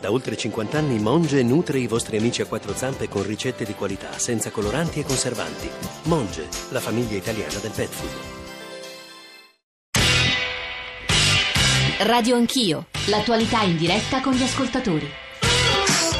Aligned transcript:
Da 0.00 0.10
oltre 0.10 0.34
50 0.34 0.78
anni 0.78 0.98
Monge 0.98 1.42
nutre 1.42 1.78
i 1.78 1.86
vostri 1.86 2.16
amici 2.16 2.40
a 2.40 2.46
quattro 2.46 2.74
zampe 2.74 3.06
con 3.06 3.22
ricette 3.22 3.66
di 3.66 3.74
qualità, 3.74 4.18
senza 4.18 4.50
coloranti 4.50 5.00
e 5.00 5.04
conservanti. 5.04 5.68
Monge, 6.04 6.48
la 6.70 6.80
famiglia 6.80 7.16
italiana 7.16 7.58
del 7.58 7.70
pet 7.70 7.90
food. 7.90 8.38
Radio 12.06 12.36
Anch'io, 12.36 12.86
l'attualità 13.08 13.60
in 13.60 13.76
diretta 13.76 14.22
con 14.22 14.32
gli 14.32 14.42
ascoltatori. 14.42 15.06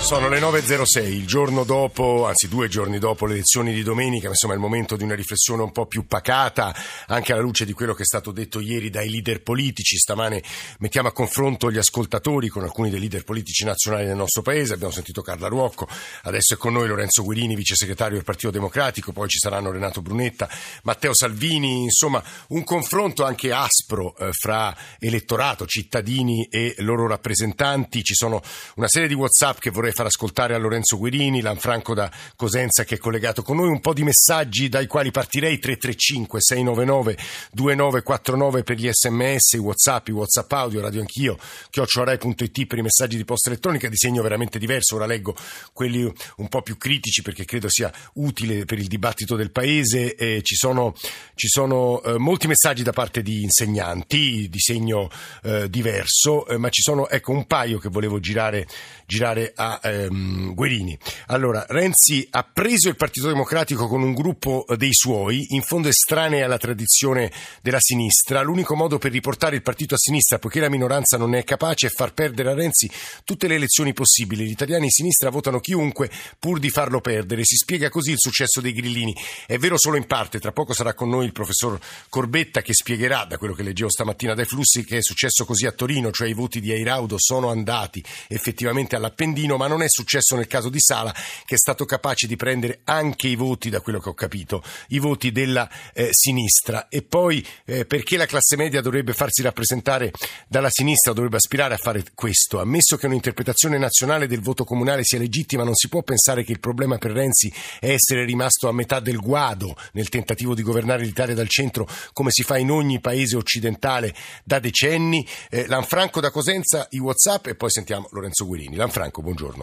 Sono 0.00 0.28
le 0.28 0.40
9.06, 0.40 1.04
il 1.04 1.24
giorno 1.24 1.62
dopo, 1.62 2.26
anzi 2.26 2.48
due 2.48 2.66
giorni 2.66 2.98
dopo 2.98 3.26
le 3.26 3.34
elezioni 3.34 3.72
di 3.72 3.84
domenica, 3.84 4.26
insomma 4.26 4.54
è 4.54 4.56
il 4.56 4.62
momento 4.62 4.96
di 4.96 5.04
una 5.04 5.14
riflessione 5.14 5.62
un 5.62 5.70
po' 5.70 5.86
più 5.86 6.04
pacata, 6.04 6.74
anche 7.06 7.32
alla 7.32 7.42
luce 7.42 7.64
di 7.64 7.72
quello 7.72 7.94
che 7.94 8.02
è 8.02 8.06
stato 8.06 8.32
detto 8.32 8.58
ieri 8.58 8.90
dai 8.90 9.08
leader 9.08 9.40
politici. 9.40 9.98
Stamane 9.98 10.42
mettiamo 10.78 11.06
a 11.06 11.12
confronto 11.12 11.70
gli 11.70 11.78
ascoltatori 11.78 12.48
con 12.48 12.64
alcuni 12.64 12.90
dei 12.90 12.98
leader 12.98 13.22
politici 13.22 13.64
nazionali 13.64 14.06
del 14.06 14.16
nostro 14.16 14.42
paese, 14.42 14.74
abbiamo 14.74 14.92
sentito 14.92 15.22
Carla 15.22 15.46
Ruocco, 15.46 15.86
adesso 16.22 16.54
è 16.54 16.56
con 16.56 16.72
noi 16.72 16.88
Lorenzo 16.88 17.22
Guirini, 17.22 17.54
vice 17.54 17.76
segretario 17.76 18.16
del 18.16 18.24
Partito 18.24 18.50
Democratico, 18.50 19.12
poi 19.12 19.28
ci 19.28 19.38
saranno 19.38 19.70
Renato 19.70 20.02
Brunetta, 20.02 20.48
Matteo 20.82 21.14
Salvini, 21.14 21.84
insomma 21.84 22.20
un 22.48 22.64
confronto 22.64 23.24
anche 23.24 23.52
aspro 23.52 24.16
eh, 24.16 24.32
fra 24.32 24.76
elettorato, 24.98 25.66
cittadini 25.66 26.48
e 26.50 26.74
loro 26.78 27.06
rappresentanti. 27.06 28.02
Ci 28.02 28.14
sono 28.14 28.42
una 28.74 28.88
serie 28.88 29.06
di 29.06 29.14
Whatsapp 29.14 29.58
che 29.58 29.70
vorrei 29.70 29.89
far 29.92 30.06
ascoltare 30.06 30.54
a 30.54 30.58
Lorenzo 30.58 30.98
Guerini, 30.98 31.40
Lanfranco 31.40 31.94
da 31.94 32.10
Cosenza 32.36 32.84
che 32.84 32.96
è 32.96 32.98
collegato 32.98 33.42
con 33.42 33.56
noi, 33.56 33.68
un 33.68 33.80
po' 33.80 33.92
di 33.92 34.04
messaggi 34.04 34.68
dai 34.68 34.86
quali 34.86 35.10
partirei. 35.10 35.58
335 35.58 36.40
699 36.40 37.16
2949 37.52 38.62
per 38.62 38.76
gli 38.76 38.88
sms, 38.90 39.52
i 39.52 39.58
whatsapp, 39.58 40.08
i 40.08 40.12
whatsapp 40.12 40.52
audio, 40.52 40.80
radio 40.80 41.00
anch'io, 41.00 41.38
chiocciorai.it 41.70 42.66
per 42.66 42.78
i 42.78 42.82
messaggi 42.82 43.16
di 43.16 43.24
posta 43.24 43.50
elettronica, 43.50 43.88
di 43.88 43.96
segno 43.96 44.22
veramente 44.22 44.58
diverso, 44.58 44.96
ora 44.96 45.06
leggo 45.06 45.34
quelli 45.72 46.02
un 46.36 46.48
po' 46.48 46.62
più 46.62 46.76
critici 46.76 47.22
perché 47.22 47.44
credo 47.44 47.68
sia 47.68 47.92
utile 48.14 48.64
per 48.64 48.78
il 48.78 48.86
dibattito 48.86 49.36
del 49.36 49.50
paese, 49.50 50.14
eh, 50.14 50.42
ci 50.42 50.54
sono, 50.54 50.94
ci 51.34 51.48
sono 51.48 52.02
eh, 52.02 52.18
molti 52.18 52.46
messaggi 52.46 52.82
da 52.82 52.92
parte 52.92 53.22
di 53.22 53.42
insegnanti 53.42 54.48
di 54.48 54.60
segno 54.60 55.10
eh, 55.42 55.68
diverso, 55.68 56.46
eh, 56.46 56.56
ma 56.56 56.68
ci 56.68 56.82
sono 56.82 57.08
ecco 57.08 57.32
un 57.32 57.46
paio 57.46 57.78
che 57.78 57.88
volevo 57.88 58.20
girare, 58.20 58.66
girare 59.06 59.52
a 59.54 59.79
ehm, 59.80 60.54
Guerini. 60.54 60.98
Allora, 61.26 61.64
Renzi 61.68 62.26
ha 62.30 62.44
preso 62.44 62.88
il 62.88 62.96
Partito 62.96 63.28
Democratico 63.28 63.88
con 63.88 64.02
un 64.02 64.14
gruppo 64.14 64.64
dei 64.76 64.92
suoi, 64.92 65.46
in 65.50 65.62
fondo 65.62 65.88
estranei 65.88 66.42
alla 66.42 66.58
tradizione 66.58 67.30
della 67.62 67.80
sinistra. 67.80 68.42
L'unico 68.42 68.74
modo 68.74 68.98
per 68.98 69.12
riportare 69.12 69.56
il 69.56 69.62
partito 69.62 69.94
a 69.94 69.98
sinistra, 69.98 70.38
poiché 70.38 70.60
la 70.60 70.68
minoranza 70.68 71.16
non 71.16 71.34
è 71.34 71.44
capace, 71.44 71.88
è 71.88 71.90
far 71.90 72.12
perdere 72.12 72.50
a 72.50 72.54
Renzi 72.54 72.90
tutte 73.24 73.48
le 73.48 73.54
elezioni 73.54 73.92
possibili. 73.92 74.44
Gli 74.44 74.50
italiani 74.50 74.84
in 74.84 74.90
sinistra 74.90 75.30
votano 75.30 75.60
chiunque 75.60 76.10
pur 76.38 76.58
di 76.58 76.70
farlo 76.70 77.00
perdere. 77.00 77.44
Si 77.44 77.56
spiega 77.56 77.88
così 77.88 78.12
il 78.12 78.18
successo 78.18 78.60
dei 78.60 78.72
grillini. 78.72 79.14
È 79.46 79.58
vero 79.58 79.78
solo 79.78 79.96
in 79.96 80.06
parte, 80.06 80.40
tra 80.40 80.52
poco 80.52 80.72
sarà 80.72 80.94
con 80.94 81.08
noi 81.08 81.24
il 81.24 81.32
professor 81.32 81.78
Corbetta 82.08 82.62
che 82.62 82.74
spiegherà, 82.74 83.24
da 83.24 83.38
quello 83.38 83.54
che 83.54 83.62
leggevo 83.62 83.90
stamattina 83.90 84.34
dai 84.34 84.44
flussi, 84.44 84.84
che 84.84 84.98
è 84.98 85.02
successo 85.02 85.44
così 85.44 85.66
a 85.66 85.72
Torino, 85.72 86.10
cioè 86.10 86.28
i 86.28 86.34
voti 86.34 86.60
di 86.60 86.70
Airaudo 86.70 87.16
sono 87.18 87.50
andati 87.50 88.02
effettivamente 88.28 88.96
all'Appendino, 88.96 89.56
ma 89.56 89.66
non 89.70 89.82
è 89.82 89.88
successo 89.88 90.36
nel 90.36 90.46
caso 90.48 90.68
di 90.68 90.80
Sala, 90.80 91.14
che 91.44 91.54
è 91.54 91.58
stato 91.58 91.84
capace 91.84 92.26
di 92.26 92.36
prendere 92.36 92.80
anche 92.84 93.28
i 93.28 93.36
voti, 93.36 93.70
da 93.70 93.80
quello 93.80 94.00
che 94.00 94.08
ho 94.08 94.14
capito, 94.14 94.62
i 94.88 94.98
voti 94.98 95.32
della 95.32 95.68
eh, 95.94 96.08
sinistra. 96.10 96.88
E 96.88 97.02
poi 97.02 97.46
eh, 97.64 97.86
perché 97.86 98.16
la 98.16 98.26
classe 98.26 98.56
media 98.56 98.80
dovrebbe 98.80 99.12
farsi 99.12 99.42
rappresentare 99.42 100.12
dalla 100.48 100.70
sinistra, 100.70 101.12
dovrebbe 101.12 101.36
aspirare 101.36 101.74
a 101.74 101.78
fare 101.78 102.04
questo? 102.14 102.60
Ammesso 102.60 102.96
che 102.96 103.06
un'interpretazione 103.06 103.78
nazionale 103.78 104.26
del 104.26 104.40
voto 104.40 104.64
comunale 104.64 105.04
sia 105.04 105.18
legittima, 105.18 105.64
non 105.64 105.74
si 105.74 105.88
può 105.88 106.02
pensare 106.02 106.44
che 106.44 106.52
il 106.52 106.60
problema 106.60 106.98
per 106.98 107.12
Renzi 107.12 107.52
è 107.78 107.90
essere 107.90 108.24
rimasto 108.24 108.68
a 108.68 108.72
metà 108.72 109.00
del 109.00 109.18
guado 109.18 109.76
nel 109.92 110.08
tentativo 110.08 110.54
di 110.54 110.62
governare 110.62 111.04
l'Italia 111.04 111.34
dal 111.34 111.48
centro, 111.48 111.88
come 112.12 112.30
si 112.30 112.42
fa 112.42 112.58
in 112.58 112.70
ogni 112.70 113.00
paese 113.00 113.36
occidentale 113.36 114.14
da 114.44 114.58
decenni. 114.58 115.26
Eh, 115.48 115.66
Lanfranco 115.66 116.20
da 116.20 116.30
Cosenza, 116.30 116.86
i 116.90 116.98
WhatsApp 116.98 117.46
e 117.46 117.54
poi 117.54 117.70
sentiamo 117.70 118.08
Lorenzo 118.10 118.46
Guerini. 118.46 118.76
Lanfranco, 118.76 119.22
buongiorno. 119.22 119.59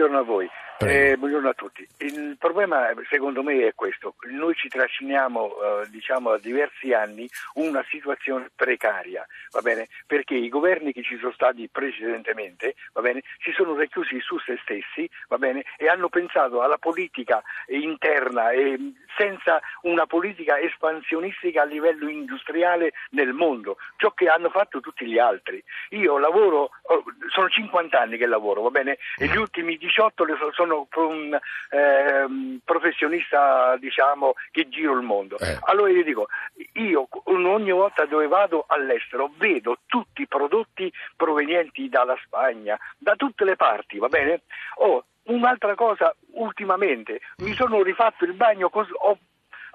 Buongiorno 0.00 0.24
a 0.24 0.34
voi. 0.34 0.50
Eh, 0.78 1.14
buongiorno 1.18 1.50
a 1.50 1.52
tutti. 1.52 1.86
Il 1.98 2.36
problema 2.38 2.88
secondo 3.10 3.42
me 3.42 3.66
è 3.66 3.74
questo. 3.74 4.14
Noi 4.30 4.54
ci 4.54 4.68
trasciniamo 4.68 5.48
eh, 5.48 5.90
diciamo, 5.90 6.30
da 6.30 6.38
diversi 6.38 6.94
anni 6.94 7.28
una 7.56 7.84
situazione 7.90 8.50
precaria, 8.56 9.26
va 9.50 9.60
bene? 9.60 9.88
Perché 10.06 10.36
i 10.36 10.48
governi 10.48 10.94
che 10.94 11.02
ci 11.02 11.18
sono 11.18 11.32
stati 11.32 11.68
precedentemente 11.68 12.76
va 12.94 13.02
bene? 13.02 13.20
si 13.40 13.52
sono 13.52 13.74
reclusi 13.74 14.18
su 14.20 14.38
se 14.38 14.58
stessi 14.62 15.06
va 15.28 15.36
bene? 15.36 15.64
e 15.76 15.86
hanno 15.86 16.08
pensato 16.08 16.62
alla 16.62 16.78
politica 16.78 17.42
interna 17.66 18.48
e 18.52 18.78
senza 19.16 19.60
una 19.82 20.06
politica 20.06 20.58
espansionistica 20.58 21.62
a 21.62 21.64
livello 21.64 22.08
industriale 22.08 22.92
nel 23.10 23.32
mondo, 23.32 23.76
ciò 23.96 24.12
che 24.12 24.28
hanno 24.28 24.50
fatto 24.50 24.80
tutti 24.80 25.06
gli 25.06 25.18
altri. 25.18 25.62
Io 25.90 26.18
lavoro, 26.18 26.70
oh, 26.82 27.04
sono 27.28 27.48
50 27.48 27.98
anni 27.98 28.16
che 28.16 28.26
lavoro, 28.26 28.62
va 28.62 28.70
bene? 28.70 28.98
E 29.16 29.26
gli 29.26 29.36
ultimi 29.36 29.76
18 29.76 30.24
sono 30.52 30.86
sono 30.90 31.06
un 31.08 31.38
eh, 31.70 32.58
professionista 32.64 33.76
diciamo, 33.78 34.34
che 34.50 34.68
giro 34.68 34.94
il 34.94 35.02
mondo. 35.02 35.38
Eh. 35.38 35.58
Allora 35.62 35.90
io 35.90 36.04
dico, 36.04 36.28
io 36.74 37.08
ogni 37.24 37.70
volta 37.70 38.04
dove 38.04 38.26
vado 38.26 38.64
all'estero 38.68 39.32
vedo 39.36 39.78
tutti 39.86 40.22
i 40.22 40.26
prodotti 40.28 40.92
provenienti 41.16 41.88
dalla 41.88 42.16
Spagna, 42.24 42.78
da 42.98 43.14
tutte 43.16 43.44
le 43.44 43.56
parti, 43.56 43.98
va 43.98 44.08
bene? 44.08 44.42
Oh, 44.76 45.04
un'altra 45.30 45.74
cosa, 45.74 46.14
ultimamente. 46.32 47.20
Mi 47.38 47.54
sono 47.54 47.82
rifatto 47.82 48.24
il 48.24 48.34
bagno, 48.34 48.70
ho 48.72 49.18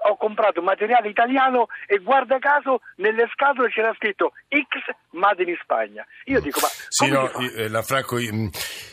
ho 0.08 0.16
comprato 0.16 0.62
materiale 0.62 1.08
italiano 1.08 1.66
e 1.86 1.98
guarda 1.98 2.38
caso 2.38 2.80
nelle 2.96 3.28
scatole 3.32 3.68
c'era 3.68 3.92
scritto 3.94 4.32
X 4.48 4.94
Made 5.10 5.42
in 5.42 5.56
Spagna. 5.62 6.06
Io 6.26 6.40
dico, 6.40 6.60
ma 6.60 6.68
sì, 6.88 7.08
no, 7.08 7.30
eh, 7.32 7.68
Lanfranco, 7.68 8.16
mm, 8.16 8.48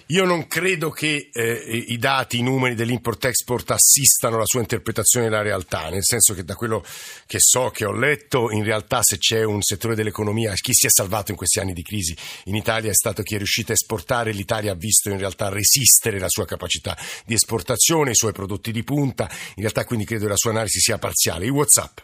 io 0.08 0.26
non 0.26 0.48
credo 0.48 0.90
che 0.90 1.30
eh, 1.32 1.86
i 1.88 1.98
dati, 1.98 2.40
i 2.40 2.44
numeri 2.44 2.76
dell'import-export 2.76 3.72
assistano 3.72 4.38
la 4.38 4.46
sua 4.46 4.62
interpretazione 4.62 5.30
della 5.30 5.42
realtà, 5.42 5.90
nel 5.90 6.04
senso 6.04 6.34
che 6.34 6.44
da 6.44 6.56
quello 6.56 6.84
che 7.28 7.38
so, 7.40 7.70
che 7.70 7.86
ho 7.86 7.94
letto, 7.94 8.52
in 8.52 8.64
realtà 8.64 9.02
se 9.04 9.18
c'è 9.18 9.44
un 9.44 9.62
settore 9.62 9.96
dell'economia, 9.96 10.54
chi 10.54 10.74
si 10.74 10.88
è 10.88 10.90
salvato 10.90 11.32
in 11.32 11.38
questi 11.38 11.60
anni 11.60 11.74
di 11.74 11.84
crisi 11.84 12.16
in 12.46 12.56
Italia 12.56 12.90
è 12.90 12.96
stato 12.96 13.22
chi 13.22 13.36
è 13.36 13.38
riuscito 13.38 13.72
a 13.72 13.76
esportare, 13.76 14.32
l'Italia 14.32 14.72
ha 14.72 14.76
visto 14.76 15.10
in 15.10 15.18
realtà 15.18 15.50
resistere 15.50 16.20
la 16.20 16.30
sua 16.30 16.46
capacità 16.46 16.98
di 17.26 17.34
esportazione, 17.34 18.12
i 18.12 18.16
suoi 18.16 18.32
prodotti 18.32 18.72
di 18.72 18.84
punta, 18.84 19.30
in 19.56 19.62
realtà 19.62 19.86
quindi 19.86 20.06
credo 20.06 20.24
che 20.24 20.30
la 20.30 20.38
sua 20.38 20.52
analisi 20.52 20.80
sia 20.80 20.98
parziale. 21.04 21.50
WhatsApp. 21.50 21.98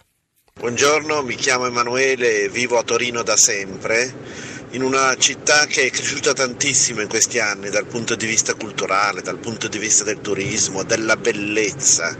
Buongiorno, 0.56 1.24
mi 1.24 1.36
chiamo 1.36 1.66
Emanuele 1.66 2.50
vivo 2.50 2.78
a 2.78 2.84
Torino 2.84 3.24
da 3.24 3.38
sempre, 3.38 4.14
in 4.72 4.84
una 4.84 5.16
città 5.16 5.66
che 5.68 5.86
è 5.86 5.90
cresciuta 5.90 6.34
tantissimo 6.34 7.00
in 7.00 7.08
questi 7.08 7.40
anni 7.40 7.70
dal 7.70 7.86
punto 7.86 8.16
di 8.16 8.26
vista 8.26 8.56
culturale, 8.56 9.22
dal 9.22 9.38
punto 9.38 9.70
di 9.70 9.78
vista 9.78 10.04
del 10.04 10.20
turismo, 10.20 10.84
della 10.84 11.16
bellezza. 11.16 12.14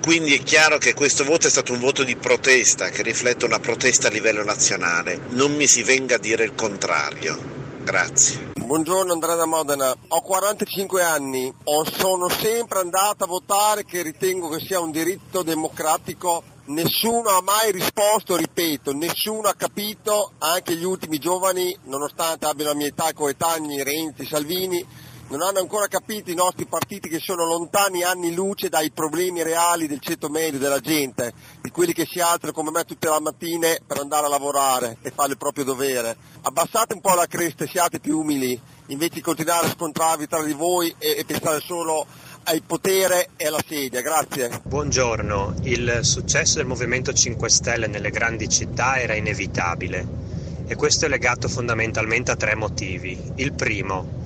Quindi 0.00 0.34
è 0.34 0.42
chiaro 0.42 0.78
che 0.78 0.94
questo 0.94 1.24
voto 1.24 1.46
è 1.46 1.50
stato 1.50 1.74
un 1.74 1.80
voto 1.80 2.04
di 2.04 2.16
protesta, 2.16 2.88
che 2.88 3.02
riflette 3.02 3.44
una 3.44 3.60
protesta 3.60 4.08
a 4.08 4.10
livello 4.10 4.42
nazionale. 4.42 5.20
Non 5.32 5.54
mi 5.54 5.66
si 5.66 5.82
venga 5.82 6.14
a 6.14 6.18
dire 6.18 6.42
il 6.44 6.54
contrario. 6.54 7.57
Grazie. 7.88 8.52
Buongiorno 8.52 9.14
Andrea 9.14 9.34
da 9.34 9.46
Modena, 9.46 9.96
ho 10.08 10.20
45 10.20 11.02
anni, 11.02 11.50
sono 11.96 12.28
sempre 12.28 12.80
andato 12.80 13.24
a 13.24 13.26
votare 13.26 13.86
che 13.86 14.02
ritengo 14.02 14.50
che 14.50 14.60
sia 14.60 14.78
un 14.78 14.90
diritto 14.90 15.42
democratico. 15.42 16.42
Nessuno 16.66 17.30
ha 17.30 17.40
mai 17.40 17.72
risposto, 17.72 18.36
ripeto, 18.36 18.92
nessuno 18.92 19.48
ha 19.48 19.54
capito, 19.54 20.32
anche 20.36 20.76
gli 20.76 20.84
ultimi 20.84 21.18
giovani, 21.18 21.74
nonostante 21.84 22.44
abbiano 22.44 22.72
la 22.72 22.76
mia 22.76 22.88
età 22.88 23.10
coetanei, 23.14 23.82
Renzi, 23.82 24.26
Salvini, 24.26 24.86
non 25.28 25.42
hanno 25.42 25.58
ancora 25.58 25.88
capito 25.88 26.30
i 26.30 26.34
nostri 26.34 26.64
partiti 26.64 27.08
che 27.08 27.18
sono 27.18 27.44
lontani 27.44 28.02
anni 28.02 28.34
luce 28.34 28.70
dai 28.70 28.90
problemi 28.90 29.42
reali 29.42 29.86
del 29.86 30.00
ceto 30.00 30.30
medio 30.30 30.58
della 30.58 30.80
gente, 30.80 31.32
di 31.60 31.70
quelli 31.70 31.92
che 31.92 32.06
si 32.10 32.18
alzano 32.20 32.52
come 32.52 32.70
me 32.70 32.84
tutte 32.84 33.10
le 33.10 33.20
mattine 33.20 33.78
per 33.86 33.98
andare 33.98 34.26
a 34.26 34.30
lavorare 34.30 34.96
e 35.02 35.10
fare 35.10 35.32
il 35.32 35.36
proprio 35.36 35.64
dovere. 35.64 36.16
Abbassate 36.42 36.94
un 36.94 37.00
po' 37.00 37.14
la 37.14 37.26
cresta 37.26 37.64
e 37.64 37.68
siate 37.68 38.00
più 38.00 38.18
umili, 38.18 38.58
invece 38.86 39.14
di 39.14 39.20
continuare 39.20 39.66
a 39.66 39.70
scontrarvi 39.70 40.26
tra 40.26 40.42
di 40.42 40.54
voi 40.54 40.94
e, 40.98 41.16
e 41.18 41.24
pensare 41.26 41.60
solo 41.60 42.06
al 42.44 42.62
potere 42.62 43.30
e 43.36 43.48
alla 43.48 43.62
sedia. 43.66 44.00
Grazie. 44.00 44.62
Buongiorno, 44.64 45.56
il 45.64 46.00
successo 46.02 46.56
del 46.56 46.66
Movimento 46.66 47.12
5 47.12 47.50
Stelle 47.50 47.86
nelle 47.86 48.10
grandi 48.10 48.48
città 48.48 48.98
era 48.98 49.14
inevitabile 49.14 50.26
e 50.66 50.74
questo 50.74 51.04
è 51.04 51.08
legato 51.08 51.48
fondamentalmente 51.48 52.30
a 52.30 52.36
tre 52.36 52.54
motivi. 52.54 53.18
Il 53.36 53.52
primo, 53.52 54.17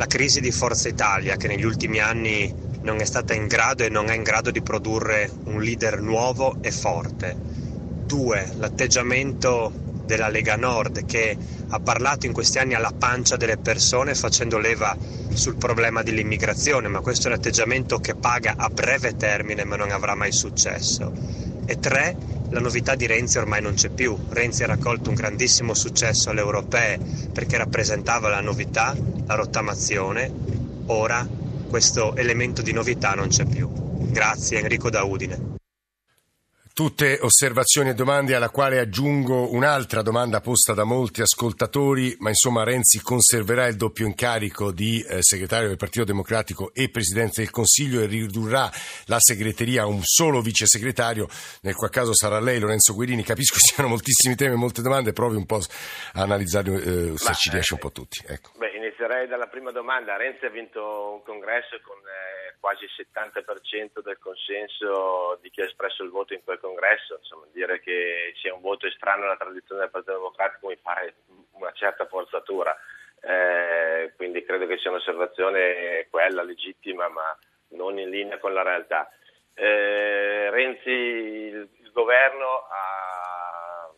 la 0.00 0.06
crisi 0.06 0.40
di 0.40 0.50
Forza 0.50 0.88
Italia 0.88 1.36
che 1.36 1.46
negli 1.46 1.62
ultimi 1.62 1.98
anni 1.98 2.50
non 2.84 3.00
è 3.00 3.04
stata 3.04 3.34
in 3.34 3.46
grado 3.46 3.84
e 3.84 3.90
non 3.90 4.08
è 4.08 4.14
in 4.14 4.22
grado 4.22 4.50
di 4.50 4.62
produrre 4.62 5.30
un 5.44 5.60
leader 5.60 6.00
nuovo 6.00 6.56
e 6.62 6.70
forte. 6.70 7.36
Due, 8.06 8.50
l'atteggiamento 8.56 9.70
della 10.06 10.30
Lega 10.30 10.56
Nord 10.56 11.04
che 11.04 11.36
ha 11.68 11.78
parlato 11.80 12.24
in 12.24 12.32
questi 12.32 12.58
anni 12.58 12.72
alla 12.72 12.94
pancia 12.96 13.36
delle 13.36 13.58
persone 13.58 14.14
facendo 14.14 14.56
leva 14.56 14.96
sul 15.34 15.56
problema 15.56 16.02
dell'immigrazione, 16.02 16.88
ma 16.88 17.00
questo 17.00 17.28
è 17.28 17.32
un 17.32 17.36
atteggiamento 17.36 17.98
che 17.98 18.14
paga 18.14 18.54
a 18.56 18.70
breve 18.70 19.14
termine 19.16 19.64
ma 19.64 19.76
non 19.76 19.90
avrà 19.90 20.14
mai 20.14 20.32
successo. 20.32 21.12
E 21.70 21.78
tre, 21.78 22.16
la 22.48 22.58
novità 22.58 22.96
di 22.96 23.06
Renzi 23.06 23.38
ormai 23.38 23.62
non 23.62 23.74
c'è 23.74 23.90
più. 23.90 24.18
Renzi 24.30 24.64
ha 24.64 24.66
raccolto 24.66 25.10
un 25.10 25.14
grandissimo 25.14 25.72
successo 25.72 26.28
alle 26.28 26.40
europee 26.40 26.98
perché 27.32 27.56
rappresentava 27.58 28.28
la 28.28 28.40
novità, 28.40 28.92
la 29.24 29.34
rottamazione. 29.36 30.32
Ora 30.86 31.24
questo 31.68 32.16
elemento 32.16 32.60
di 32.60 32.72
novità 32.72 33.14
non 33.14 33.28
c'è 33.28 33.44
più. 33.44 33.70
Grazie 34.10 34.58
Enrico 34.58 34.90
da 34.90 35.04
Udine. 35.04 35.59
Tutte 36.80 37.18
osservazioni 37.20 37.90
e 37.90 37.94
domande 37.94 38.34
alla 38.34 38.48
quale 38.48 38.78
aggiungo 38.78 39.52
un'altra 39.52 40.00
domanda 40.00 40.40
posta 40.40 40.72
da 40.72 40.84
molti 40.84 41.20
ascoltatori, 41.20 42.16
ma 42.20 42.30
insomma 42.30 42.64
Renzi 42.64 43.02
conserverà 43.02 43.66
il 43.66 43.76
doppio 43.76 44.06
incarico 44.06 44.72
di 44.72 45.04
eh, 45.06 45.18
segretario 45.20 45.68
del 45.68 45.76
Partito 45.76 46.06
Democratico 46.06 46.72
e 46.72 46.88
Presidente 46.88 47.42
del 47.42 47.50
Consiglio 47.50 48.00
e 48.00 48.06
ridurrà 48.06 48.70
la 49.08 49.18
segreteria 49.18 49.82
a 49.82 49.88
un 49.88 50.00
solo 50.02 50.40
vice 50.40 50.64
segretario, 50.64 51.28
nel 51.60 51.74
qual 51.74 51.90
caso 51.90 52.14
sarà 52.14 52.40
lei 52.40 52.58
Lorenzo 52.58 52.94
Guerini. 52.94 53.24
Capisco 53.24 53.56
che 53.56 53.74
siano 53.74 53.90
moltissimi 53.90 54.34
temi 54.34 54.54
e 54.54 54.56
molte 54.56 54.80
domande, 54.80 55.12
provi 55.12 55.36
un 55.36 55.44
po' 55.44 55.56
a 56.14 56.22
analizzarli 56.22 56.74
eh, 56.76 57.18
se 57.18 57.28
ma, 57.28 57.34
ci 57.34 57.50
riesce 57.50 57.74
un 57.74 57.80
po' 57.80 57.92
tutti. 57.92 58.24
Ecco. 58.26 58.52
Beh, 58.56 58.70
inizierei 58.70 59.28
dalla 59.28 59.48
prima 59.48 59.70
domanda. 59.70 60.16
Renzi 60.16 60.46
ha 60.46 60.50
vinto 60.50 61.12
un 61.12 61.22
congresso 61.24 61.78
con... 61.84 61.98
Eh 61.98 62.39
quasi 62.60 62.84
il 62.84 62.90
70% 62.94 64.02
del 64.02 64.18
consenso 64.18 65.38
di 65.40 65.50
chi 65.50 65.62
ha 65.62 65.64
espresso 65.64 66.04
il 66.04 66.10
voto 66.10 66.34
in 66.34 66.44
quel 66.44 66.60
congresso, 66.60 67.16
insomma, 67.16 67.46
dire 67.52 67.80
che 67.80 68.34
sia 68.40 68.54
un 68.54 68.60
voto 68.60 68.86
estraneo 68.86 69.24
alla 69.24 69.36
tradizione 69.36 69.80
del 69.80 69.90
Partito 69.90 70.12
Democratico 70.12 70.68
mi 70.68 70.76
pare 70.76 71.14
una 71.52 71.72
certa 71.72 72.06
forzatura, 72.06 72.76
eh, 73.22 74.12
quindi 74.16 74.44
credo 74.44 74.66
che 74.66 74.78
sia 74.78 74.90
un'osservazione 74.90 76.06
quella 76.10 76.42
legittima 76.42 77.08
ma 77.08 77.36
non 77.70 77.98
in 77.98 78.10
linea 78.10 78.38
con 78.38 78.52
la 78.52 78.62
realtà. 78.62 79.10
Eh, 79.54 80.50
Renzi, 80.50 80.90
il, 80.90 81.68
il, 81.80 81.90
governo 81.92 82.66
ha, 82.70 83.90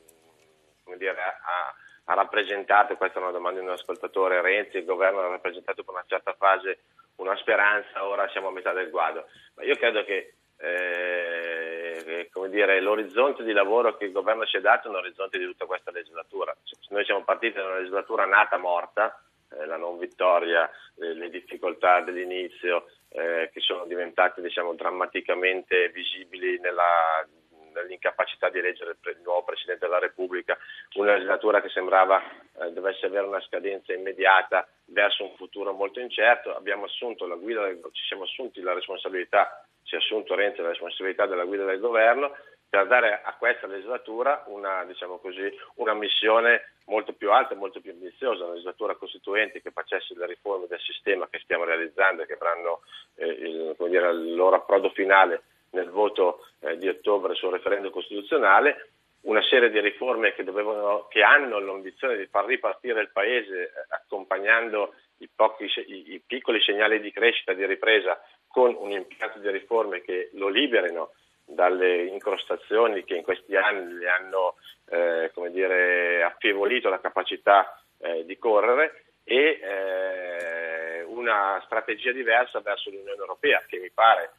dire, 0.97 1.11
ha, 1.11 1.75
ha 2.05 2.15
rappresentato, 2.15 2.97
questa 2.97 3.19
è 3.19 3.23
una 3.23 3.32
domanda 3.32 3.61
di 3.61 3.67
un 3.67 3.73
ascoltatore, 3.73 4.41
Renzi, 4.41 4.79
il 4.79 4.85
governo 4.85 5.20
ha 5.20 5.29
rappresentato 5.29 5.82
per 5.85 5.94
una 5.94 6.05
certa 6.06 6.35
fase 6.35 6.81
una 7.22 7.36
speranza, 7.36 8.06
ora 8.06 8.28
siamo 8.28 8.48
a 8.48 8.52
metà 8.52 8.72
del 8.72 8.90
guado. 8.90 9.26
Ma 9.54 9.64
io 9.64 9.76
credo 9.76 10.04
che 10.04 10.34
eh, 10.58 12.28
dire, 12.52 12.80
l'orizzonte 12.80 13.42
di 13.42 13.52
lavoro 13.52 13.96
che 13.96 14.04
il 14.04 14.12
governo 14.12 14.44
ci 14.44 14.58
ha 14.58 14.60
dato 14.60 14.86
è 14.86 14.90
un 14.90 14.96
orizzonte 14.96 15.38
di 15.38 15.46
tutta 15.46 15.64
questa 15.64 15.90
legislatura. 15.90 16.54
Noi 16.90 17.04
siamo 17.04 17.24
partiti 17.24 17.54
da 17.54 17.64
una 17.64 17.78
legislatura 17.78 18.26
nata 18.26 18.58
morta, 18.58 19.19
eh, 19.50 19.64
la 19.64 19.76
non 19.76 19.98
vittoria, 19.98 20.70
le, 20.96 21.14
le 21.14 21.30
difficoltà 21.30 22.00
dell'inizio 22.02 22.86
eh, 23.08 23.50
che 23.52 23.60
sono 23.60 23.86
diventate 23.86 24.42
diciamo, 24.42 24.74
drammaticamente 24.74 25.88
visibili 25.88 26.60
nella 26.60 27.26
nell'incapacità 27.72 28.50
di 28.50 28.58
eleggere 28.58 28.96
il 29.02 29.20
nuovo 29.22 29.44
Presidente 29.44 29.86
della 29.86 29.98
Repubblica, 29.98 30.58
una 30.96 31.14
legislatura 31.14 31.62
che 31.62 31.70
sembrava 31.70 32.20
eh, 32.60 32.70
dovesse 32.70 33.06
avere 33.06 33.26
una 33.26 33.40
scadenza 33.40 33.94
immediata 33.94 34.69
verso 34.93 35.25
un 35.25 35.35
futuro 35.37 35.73
molto 35.73 36.00
incerto, 36.00 36.55
abbiamo 36.55 36.85
assunto 36.85 37.27
la 37.27 37.35
guida, 37.35 37.67
ci 37.93 38.05
siamo 38.06 38.25
assunti 38.25 38.61
la 38.61 38.75
responsabilità, 38.75 39.65
si 39.83 39.94
è 39.94 39.99
assunto 39.99 40.35
Renzi 40.35 40.61
la 40.61 40.69
responsabilità 40.69 41.27
della 41.27 41.44
guida 41.44 41.65
del 41.65 41.81
governo 41.81 42.33
per 42.69 42.87
dare 42.87 43.21
a 43.23 43.35
questa 43.35 43.67
legislatura 43.67 44.44
una, 44.47 44.85
diciamo 44.85 45.19
così, 45.19 45.47
una 45.75 45.93
missione 45.93 46.73
molto 46.87 47.12
più 47.12 47.31
alta 47.31 47.53
e 47.53 47.59
molto 47.59 47.81
più 47.83 47.91
ambiziosa, 47.91 48.44
una 48.44 48.53
legislatura 48.53 48.94
costituente 48.94 49.61
che 49.61 49.71
facesse 49.73 50.15
le 50.17 50.27
riforme 50.27 50.67
del 50.69 50.81
sistema 50.81 51.29
che 51.29 51.41
stiamo 51.43 51.65
realizzando 51.65 52.23
e 52.23 52.27
che 52.27 52.33
avranno 52.33 52.81
eh, 53.17 53.27
il, 53.27 53.77
dire, 53.79 54.11
il 54.12 54.35
loro 54.35 54.56
approdo 54.56 54.89
finale 54.91 55.43
nel 55.73 55.91
voto 55.91 56.47
eh, 56.61 56.79
di 56.79 56.89
ottobre 56.89 57.35
sul 57.35 57.53
referendum 57.53 57.91
costituzionale, 57.91 58.93
una 59.22 59.42
serie 59.42 59.70
di 59.70 59.80
riforme 59.80 60.32
che, 60.34 60.42
dovevano, 60.44 61.06
che 61.08 61.22
hanno 61.22 61.58
l'ambizione 61.58 62.16
di 62.16 62.26
far 62.26 62.46
ripartire 62.46 63.00
il 63.00 63.10
Paese 63.12 63.62
eh, 63.62 63.70
accompagnando 63.88 64.94
i, 65.19 65.28
pochi, 65.34 65.64
i, 65.64 66.14
i, 66.14 66.22
piccoli 66.26 66.60
segnali 66.60 67.00
di 67.00 67.12
crescita, 67.12 67.52
di 67.52 67.64
ripresa, 67.66 68.20
con 68.48 68.74
un 68.78 68.90
impianto 68.90 69.38
di 69.38 69.50
riforme 69.50 70.02
che 70.02 70.30
lo 70.34 70.48
liberino 70.48 71.12
dalle 71.44 72.04
incrostazioni 72.04 73.04
che 73.04 73.14
in 73.14 73.22
questi 73.22 73.56
anni 73.56 73.94
le 73.94 74.08
hanno 74.08 74.56
eh, 74.90 75.30
dire, 75.50 76.22
affievolito 76.22 76.88
la 76.88 77.00
capacità 77.00 77.80
eh, 77.98 78.24
di 78.24 78.38
correre 78.38 79.04
e 79.24 79.60
eh, 79.62 81.02
una 81.04 81.60
strategia 81.64 82.12
diversa 82.12 82.60
verso 82.60 82.90
l'Unione 82.90 83.19
Europea 83.19 83.62
che 83.66 83.78
mi 83.78 83.90
pare 83.90 84.32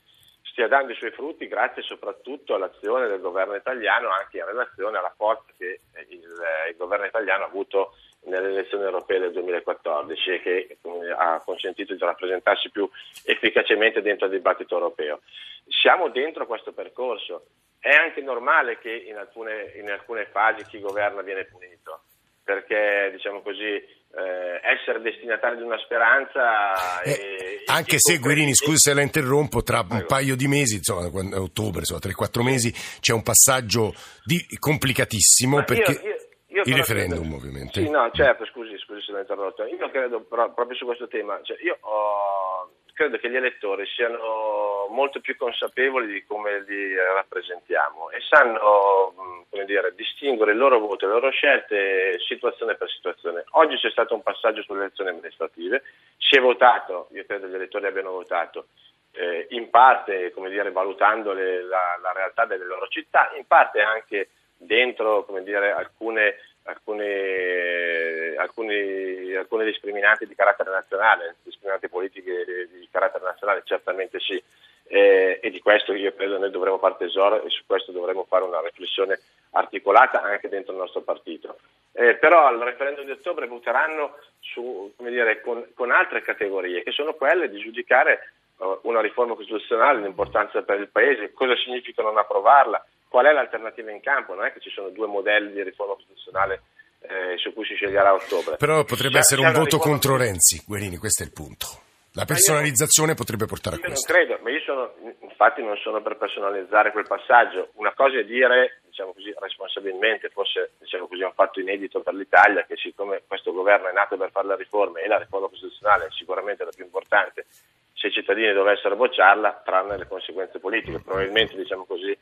stia 0.54 0.68
dando 0.68 0.92
i 0.92 0.96
suoi 0.96 1.10
frutti 1.12 1.48
grazie 1.48 1.82
soprattutto 1.82 2.54
all'azione 2.54 3.08
del 3.08 3.20
governo 3.20 3.56
italiano 3.56 4.10
anche 4.10 4.38
in 4.38 4.46
relazione 4.46 5.00
alla 5.00 5.14
forza 5.18 5.52
che 5.58 5.82
il, 6.10 6.22
eh, 6.22 6.70
il 6.70 6.76
governo 6.78 7.06
italiano 7.06 7.44
ha 7.44 7.48
avuto 7.48 7.96
nelle 8.26 8.50
elezioni 8.50 8.84
europee 8.84 9.20
del 9.20 9.34
2014 9.34 10.30
e 10.30 10.42
che 10.42 10.78
ha 11.18 11.42
consentito 11.44 11.94
di 11.94 12.00
rappresentarsi 12.00 12.70
più 12.70 12.90
efficacemente 13.26 14.02
dentro 14.02 14.28
il 14.28 14.32
dibattito 14.32 14.76
europeo. 14.76 15.22
Siamo 15.68 16.10
dentro 16.10 16.46
questo 16.46 16.72
percorso. 16.72 17.48
È 17.80 17.90
anche 17.90 18.22
normale 18.22 18.78
che 18.78 18.92
in 18.94 19.18
alcune, 19.18 19.74
in 19.76 19.90
alcune 19.90 20.26
fasi 20.28 20.64
chi 20.66 20.80
governa 20.80 21.22
viene 21.22 21.46
punito, 21.46 22.04
perché 22.44 23.10
diciamo 23.12 23.42
così 23.42 23.84
eh, 24.16 24.62
essere 24.62 25.02
destinatari 25.02 25.58
di 25.58 25.64
una 25.64 25.78
speranza. 25.80 27.02
Eh, 27.02 27.12
e, 27.12 27.64
anche 27.66 27.98
se 27.98 28.20
Guerini, 28.20 28.54
scusi 28.54 28.78
se 28.78 28.94
la 28.94 29.02
interrompo, 29.02 29.64
tra 29.64 29.86
un 29.90 30.06
paio 30.08 30.36
di 30.36 30.48
mesi, 30.48 30.76
insomma, 30.76 31.10
ottobre, 31.40 31.80
insomma, 31.80 32.00
3-4 32.00 32.44
mesi, 32.44 32.72
c'è 33.00 33.14
un 33.14 33.24
passaggio 33.24 33.94
di, 34.24 34.46
complicatissimo 34.60 35.58
Ma 35.58 35.64
perché... 35.64 35.92
Io, 35.92 36.12
io, 36.54 36.62
io 36.62 36.64
il 36.66 36.76
referendum 36.76 37.22
credo, 37.22 37.36
ovviamente. 37.36 37.82
Sì, 37.82 37.90
no, 37.90 38.12
certo, 38.14 38.46
scusi, 38.46 38.78
scusi 38.78 39.02
se 39.02 39.12
l'ho 39.12 39.20
interrotto. 39.20 39.64
Io 39.66 39.90
credo 39.90 40.22
però, 40.22 40.54
proprio 40.54 40.78
su 40.78 40.86
questo 40.86 41.08
tema, 41.08 41.40
cioè, 41.42 41.58
io 41.64 41.78
ho 41.82 42.63
credo 42.94 43.18
che 43.18 43.30
gli 43.30 43.36
elettori 43.36 43.86
siano 43.88 44.88
molto 44.90 45.20
più 45.20 45.36
consapevoli 45.36 46.08
di 46.08 46.24
come 46.26 46.62
li 46.62 46.96
rappresentiamo 46.96 48.12
e 48.12 48.20
sanno 48.22 49.46
dire, 49.66 49.94
distinguere 49.96 50.52
il 50.52 50.58
loro 50.58 50.80
voto 50.80 51.06
e 51.06 51.08
le 51.08 51.14
loro 51.14 51.30
scelte 51.32 52.20
situazione 52.28 52.76
per 52.76 52.90
situazione. 52.90 53.44
Oggi 53.52 53.78
c'è 53.78 53.90
stato 53.90 54.14
un 54.14 54.22
passaggio 54.22 54.62
sulle 54.62 54.82
elezioni 54.82 55.10
amministrative, 55.10 55.84
si 56.18 56.36
è 56.36 56.40
votato, 56.40 57.08
io 57.12 57.26
credo 57.26 57.48
gli 57.48 57.56
elettori 57.56 57.88
abbiano 57.88 58.12
votato, 58.12 58.68
eh, 59.12 59.48
in 59.52 59.70
parte 59.70 60.34
dire, 60.50 60.72
valutando 60.72 61.34
le, 61.34 61.64
la, 61.64 61.98
la, 62.02 62.12
realtà 62.14 62.46
delle 62.46 62.66
loro 62.66 62.88
città, 62.88 63.32
in 63.36 63.46
parte 63.46 63.82
anche 63.82 64.30
dentro 64.58 65.26
dire, 65.44 65.72
alcune, 65.72 66.36
alcune, 66.64 68.36
alcuni, 68.38 69.34
alcune 69.36 69.66
discriminanti 69.66 70.28
di 70.28 70.36
carattere 70.36 70.72
nazionale, 70.72 71.36
discriminanti 71.44 71.90
politiche 71.90 72.68
di 72.72 72.88
carattere 72.92 73.24
nazionale, 73.24 73.62
certamente 73.66 74.20
sì. 74.20 74.42
Eh, 74.86 75.40
e 75.42 75.50
di 75.50 75.62
questo 75.62 75.94
io 75.94 76.14
credo 76.14 76.38
noi 76.38 76.52
dovremo 76.52 76.78
fare 76.78 76.96
tesoro 76.98 77.42
e 77.42 77.50
su 77.50 77.64
questo 77.66 77.92
dovremo 77.92 78.26
fare 78.28 78.44
una 78.44 78.62
riflessione 78.62 79.18
articolata 79.52 80.22
anche 80.22 80.50
dentro 80.50 80.74
il 80.74 80.80
nostro 80.80 81.02
partito. 81.02 81.58
Eh, 81.94 82.16
però 82.16 82.48
al 82.48 82.60
referendum 82.60 83.06
di 83.06 83.12
ottobre 83.12 83.48
voteranno 83.48 84.18
su, 84.40 84.92
dire, 84.98 85.42
con, 85.42 85.66
con, 85.76 85.92
altre 85.92 86.22
categorie 86.22 86.84
che 86.84 86.92
sono 86.92 87.14
quelle 87.14 87.50
di 87.50 87.60
giudicare 87.60 88.34
uh, 88.58 88.80
una 88.84 89.00
riforma 89.00 89.36
costituzionale, 89.36 90.02
l'importanza 90.02 90.64
per 90.64 90.80
il 90.80 90.90
Paese, 90.90 91.34
cosa 91.34 91.56
significa 91.56 92.02
non 92.02 92.18
approvarla, 92.18 92.84
qual 93.14 93.28
è 93.28 93.32
l'alternativa 93.32 93.92
in 93.92 94.02
campo, 94.02 94.34
non 94.34 94.44
è 94.44 94.52
che 94.52 94.60
ci 94.60 94.72
sono 94.72 94.90
due 94.90 95.06
modelli 95.06 95.54
di 95.54 95.62
riforma 95.62 95.94
costituzionale 95.94 96.64
eh, 97.02 97.38
su 97.38 97.54
cui 97.54 97.64
si 97.64 97.76
sceglierà 97.76 98.10
a 98.10 98.16
ottobre. 98.16 98.56
Però 98.58 98.84
potrebbe 98.86 99.20
essere 99.20 99.46
un 99.46 99.54
voto 99.54 99.78
contro 99.78 100.18
Renzi, 100.18 100.64
Guerini, 100.66 100.98
questo 100.98 101.22
è 101.22 101.28
il 101.28 101.32
punto. 101.32 101.68
La 102.14 102.26
personalizzazione 102.26 103.14
potrebbe 103.14 103.46
portare 103.46 103.76
a 103.76 103.80
questo. 103.80 104.12
Non 104.12 104.18
credo, 104.18 104.42
ma 104.42 104.50
io 104.50 104.62
sono, 104.62 104.94
infatti 105.22 105.62
non 105.62 105.78
sono 105.78 106.02
per 106.02 106.18
personalizzare 106.18 106.92
quel 106.92 107.06
passaggio. 107.06 107.70
Una 107.76 107.94
cosa 107.94 108.18
è 108.18 108.26
dire, 108.26 108.82
diciamo 108.88 109.14
così, 109.14 109.32
responsabilmente, 109.38 110.30
forse 110.30 110.72
diciamo 110.80 111.06
così, 111.06 111.22
un 111.22 111.34
fatto 111.36 111.60
inedito 111.60 112.02
per 112.02 112.16
l'Italia, 112.16 112.66
che 112.66 112.78
siccome 112.78 113.22
questo 113.28 113.54
governo 113.54 113.90
è 113.90 113.94
nato 113.94 114.18
per 114.18 114.32
fare 114.32 114.48
le 114.48 114.56
riforme 114.56 115.04
e 115.04 115.08
la 115.08 115.20
riforma 115.20 115.50
costituzionale 115.50 116.06
è 116.06 116.12
sicuramente 116.18 116.64
la 116.64 116.72
più 116.74 116.84
importante, 116.84 117.46
se 117.94 118.08
i 118.08 118.12
cittadini 118.12 118.54
dovessero 118.54 118.96
bocciarla, 118.96 119.62
tranne 119.64 119.98
le 119.98 120.08
conseguenze 120.08 120.58
politiche. 120.58 121.00
Probabilmente, 121.00 121.56
diciamo 121.56 121.86
così, 121.86 122.18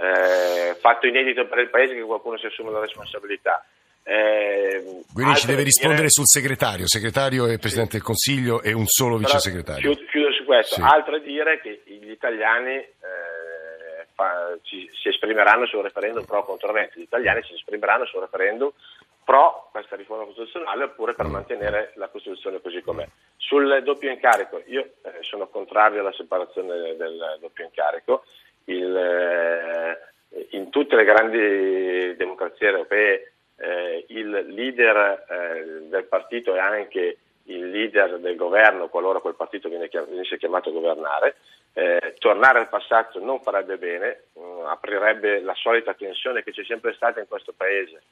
eh, 0.00 0.74
fatto 0.80 1.06
inedito 1.06 1.46
per 1.46 1.58
il 1.58 1.68
Paese 1.68 1.94
che 1.94 2.02
qualcuno 2.02 2.38
si 2.38 2.46
assume 2.46 2.70
la 2.70 2.80
responsabilità. 2.80 3.64
Eh, 4.02 5.02
Quindi 5.12 5.36
ci 5.36 5.46
deve 5.46 5.62
rispondere 5.62 6.08
dire... 6.08 6.10
sul 6.10 6.26
segretario, 6.26 6.88
segretario 6.88 7.46
e 7.46 7.58
Presidente 7.58 7.92
sì. 7.92 7.96
del 7.98 8.06
Consiglio 8.06 8.62
e 8.62 8.72
un 8.72 8.86
solo 8.86 9.18
vice 9.18 9.38
segretario. 9.38 9.92
Chiudo, 9.92 10.10
chiudo 10.10 10.32
su 10.32 10.44
questo. 10.44 10.76
Sì. 10.76 10.80
Altro 10.80 11.16
è 11.16 11.20
dire 11.20 11.60
che 11.60 11.82
gli 11.84 12.10
italiani 12.10 12.76
eh, 12.76 14.06
fa, 14.14 14.56
ci, 14.62 14.88
si 15.00 15.08
esprimeranno 15.08 15.66
sul 15.66 15.82
referendum 15.82 16.24
pro 16.24 16.44
contro 16.44 16.72
Renzi, 16.72 17.00
gli 17.00 17.02
italiani 17.02 17.42
si 17.42 17.54
esprimeranno 17.54 18.06
sul 18.06 18.20
referendum 18.20 18.72
pro 19.22 19.68
questa 19.70 19.96
riforma 19.96 20.24
costituzionale 20.24 20.84
oppure 20.84 21.14
per 21.14 21.26
mantenere 21.26 21.92
la 21.94 22.08
Costituzione 22.08 22.60
così 22.60 22.80
com'è. 22.80 23.06
Sul 23.36 23.82
doppio 23.84 24.10
incarico, 24.10 24.62
io 24.66 24.80
eh, 25.02 25.18
sono 25.20 25.46
contrario 25.46 26.00
alla 26.00 26.12
separazione 26.12 26.96
del 26.96 27.38
doppio 27.38 27.64
incarico. 27.64 28.24
Il, 28.70 28.96
eh, 28.96 30.46
in 30.50 30.70
tutte 30.70 30.96
le 30.96 31.04
grandi 31.04 32.16
democrazie 32.16 32.68
europee 32.68 33.32
eh, 33.56 34.04
il 34.08 34.30
leader 34.30 35.24
eh, 35.28 35.88
del 35.88 36.04
partito 36.04 36.54
è 36.54 36.58
anche 36.58 37.18
il 37.44 37.68
leader 37.68 38.18
del 38.20 38.36
governo 38.36 38.88
qualora 38.88 39.18
quel 39.18 39.34
partito 39.34 39.68
venisse 39.68 40.38
chiamato 40.38 40.68
a 40.68 40.72
governare. 40.72 41.36
Eh, 41.72 42.14
tornare 42.18 42.58
al 42.58 42.68
passato 42.68 43.20
non 43.20 43.40
farebbe 43.40 43.76
bene, 43.76 44.24
mh, 44.32 44.40
mm, 44.40 44.66
aprirebbe 44.66 45.40
la 45.40 45.54
solita 45.54 45.94
tensione 45.94 46.42
che 46.42 46.52
c'è 46.52 46.64
sempre 46.64 46.94
stata 46.94 47.20
in 47.20 47.28
questo 47.28 47.52
paese 47.56 48.02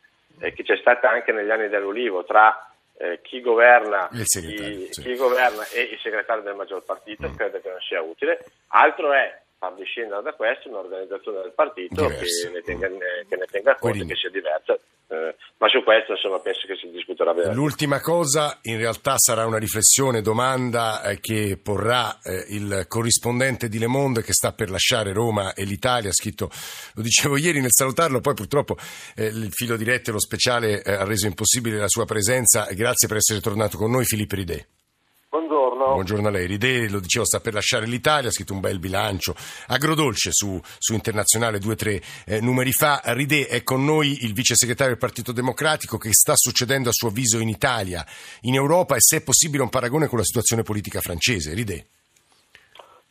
e 0.41 0.53
che 0.53 0.63
c'è 0.63 0.77
stata 0.77 1.11
anche 1.11 1.33
negli 1.33 1.51
anni 1.51 1.69
dell'Ulivo 1.69 2.25
tra 2.25 2.71
eh, 2.99 3.21
chi, 3.23 3.41
governa, 3.41 4.09
i, 4.13 4.25
sì. 4.25 5.03
chi, 5.03 5.17
governa, 5.17 5.67
e 5.73 5.83
il 5.83 5.99
segretario 6.01 6.43
del 6.43 6.55
maggior 6.55 6.83
partito, 6.85 7.29
mm. 7.29 7.35
credo 7.35 7.61
che 7.61 7.69
non 7.69 7.81
sia 7.81 8.01
utile. 8.01 8.45
Altro 8.69 9.13
è 9.13 9.41
far 9.59 9.75
discendere 9.75 10.23
da 10.23 10.33
questo 10.33 10.69
un'organizzazione 10.69 11.43
del 11.43 11.53
partito 11.53 12.07
che 12.07 12.51
ne, 12.53 12.61
tenga, 12.63 12.89
che 12.89 13.37
ne 13.37 13.47
tenga 13.51 13.75
conto 13.75 14.03
e 14.03 14.07
che 14.07 14.15
sia 14.15 14.31
diversa. 14.31 14.79
Eh, 15.11 15.35
ma 15.57 15.69
su 15.69 15.83
questo 15.83 16.13
insomma, 16.13 16.39
penso 16.39 16.67
che 16.67 16.77
si 16.77 16.91
discuterà 16.91 17.33
bene. 17.33 17.55
L'ultima 17.55 18.01
cosa 18.01 18.59
in 18.63 18.77
realtà 18.77 19.17
sarà 19.17 19.47
una 19.47 19.59
riflessione, 19.59 20.21
domanda 20.21 21.03
eh, 21.03 21.19
che 21.19 21.59
porrà 21.61 22.21
eh, 22.23 22.45
il 22.51 22.85
corrispondente 22.87 23.69
di 23.69 23.79
Le 23.79 23.87
Monde 23.87 24.23
che 24.23 24.33
sta 24.33 24.53
per 24.53 24.71
lasciare 24.71 25.13
Roma 25.13 25.55
e 25.55 25.65
l'Italia, 25.65 26.13
scritto, 26.13 26.51
lo 26.95 27.03
dicevo 27.03 27.37
ieri 27.39 27.61
nel 27.61 27.73
salutarlo, 27.73 28.21
poi 28.21 28.35
purtroppo 28.35 28.77
eh, 29.17 29.27
il 29.27 29.51
filo 29.51 29.77
diretto 29.77 30.11
e 30.11 30.13
lo 30.13 30.21
speciale 30.21 30.83
eh, 30.83 30.93
ha 30.93 31.05
reso 31.05 31.27
impossibile 31.27 31.79
la 31.79 31.89
sua 31.89 32.05
presenza. 32.05 32.69
Grazie 32.71 33.09
per 33.09 33.17
essere 33.17 33.41
tornato 33.41 33.77
con 33.77 33.91
noi 33.91 34.05
Filippo 34.05 34.37
Ridè. 34.37 34.67
Buongiorno 35.93 36.29
a 36.29 36.31
lei. 36.31 36.47
Ride, 36.47 36.89
lo 36.89 37.01
dicevo, 37.01 37.25
sta 37.25 37.41
per 37.41 37.55
lasciare 37.55 37.87
l'Italia, 37.87 38.29
ha 38.29 38.33
scritto 38.33 38.53
un 38.53 38.61
bel 38.61 38.79
bilancio 38.79 39.35
agrodolce 39.69 40.31
su, 40.33 40.61
su 40.79 40.95
Internazionale 40.95 41.59
due 41.59 41.73
o 41.73 41.77
tre 41.77 42.01
eh, 42.27 42.41
numeri 42.41 42.73
fa. 42.73 43.01
Ride 43.05 43.47
è 43.47 43.63
con 43.63 43.85
noi 43.85 44.25
il 44.25 44.33
vice 44.33 44.55
segretario 44.55 44.93
del 44.93 45.01
Partito 45.01 45.33
Democratico 45.33 45.99
che 45.99 46.13
sta 46.13 46.35
succedendo 46.37 46.89
a 46.89 46.93
suo 46.93 47.09
avviso 47.09 47.39
in 47.39 47.49
Italia, 47.49 48.05
in 48.43 48.55
Europa 48.55 48.95
e 48.95 49.01
se 49.01 49.19
è 49.19 49.23
possibile 49.23 49.63
un 49.63 49.71
paragone 49.71 50.07
con 50.07 50.19
la 50.19 50.25
situazione 50.25 50.63
politica 50.63 51.01
francese. 51.01 51.55
Ride. 51.55 51.87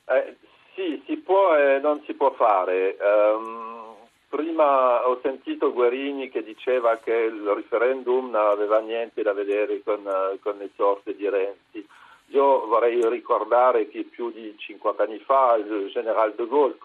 Eh, 0.05 0.35
sì, 0.75 1.01
si 1.05 1.17
può 1.17 1.55
e 1.55 1.79
non 1.79 2.01
si 2.05 2.13
può 2.13 2.33
fare. 2.33 2.97
Um, 2.99 3.95
prima 4.29 5.07
ho 5.07 5.19
sentito 5.21 5.73
Guerini 5.73 6.29
che 6.29 6.43
diceva 6.43 6.97
che 6.97 7.13
il 7.13 7.41
referendum 7.55 8.29
non 8.29 8.47
aveva 8.47 8.79
niente 8.79 9.21
da 9.21 9.33
vedere 9.33 9.81
con, 9.83 10.03
con 10.41 10.57
le 10.57 10.69
sorte 10.75 11.15
di 11.15 11.27
Renzi. 11.29 11.85
Io 12.31 12.65
vorrei 12.67 13.07
ricordare 13.09 13.87
che 13.87 14.03
più 14.03 14.31
di 14.31 14.53
50 14.57 15.03
anni 15.03 15.19
fa 15.19 15.55
il 15.55 15.89
generale 15.91 16.33
de 16.35 16.47
Gaulle, 16.47 16.77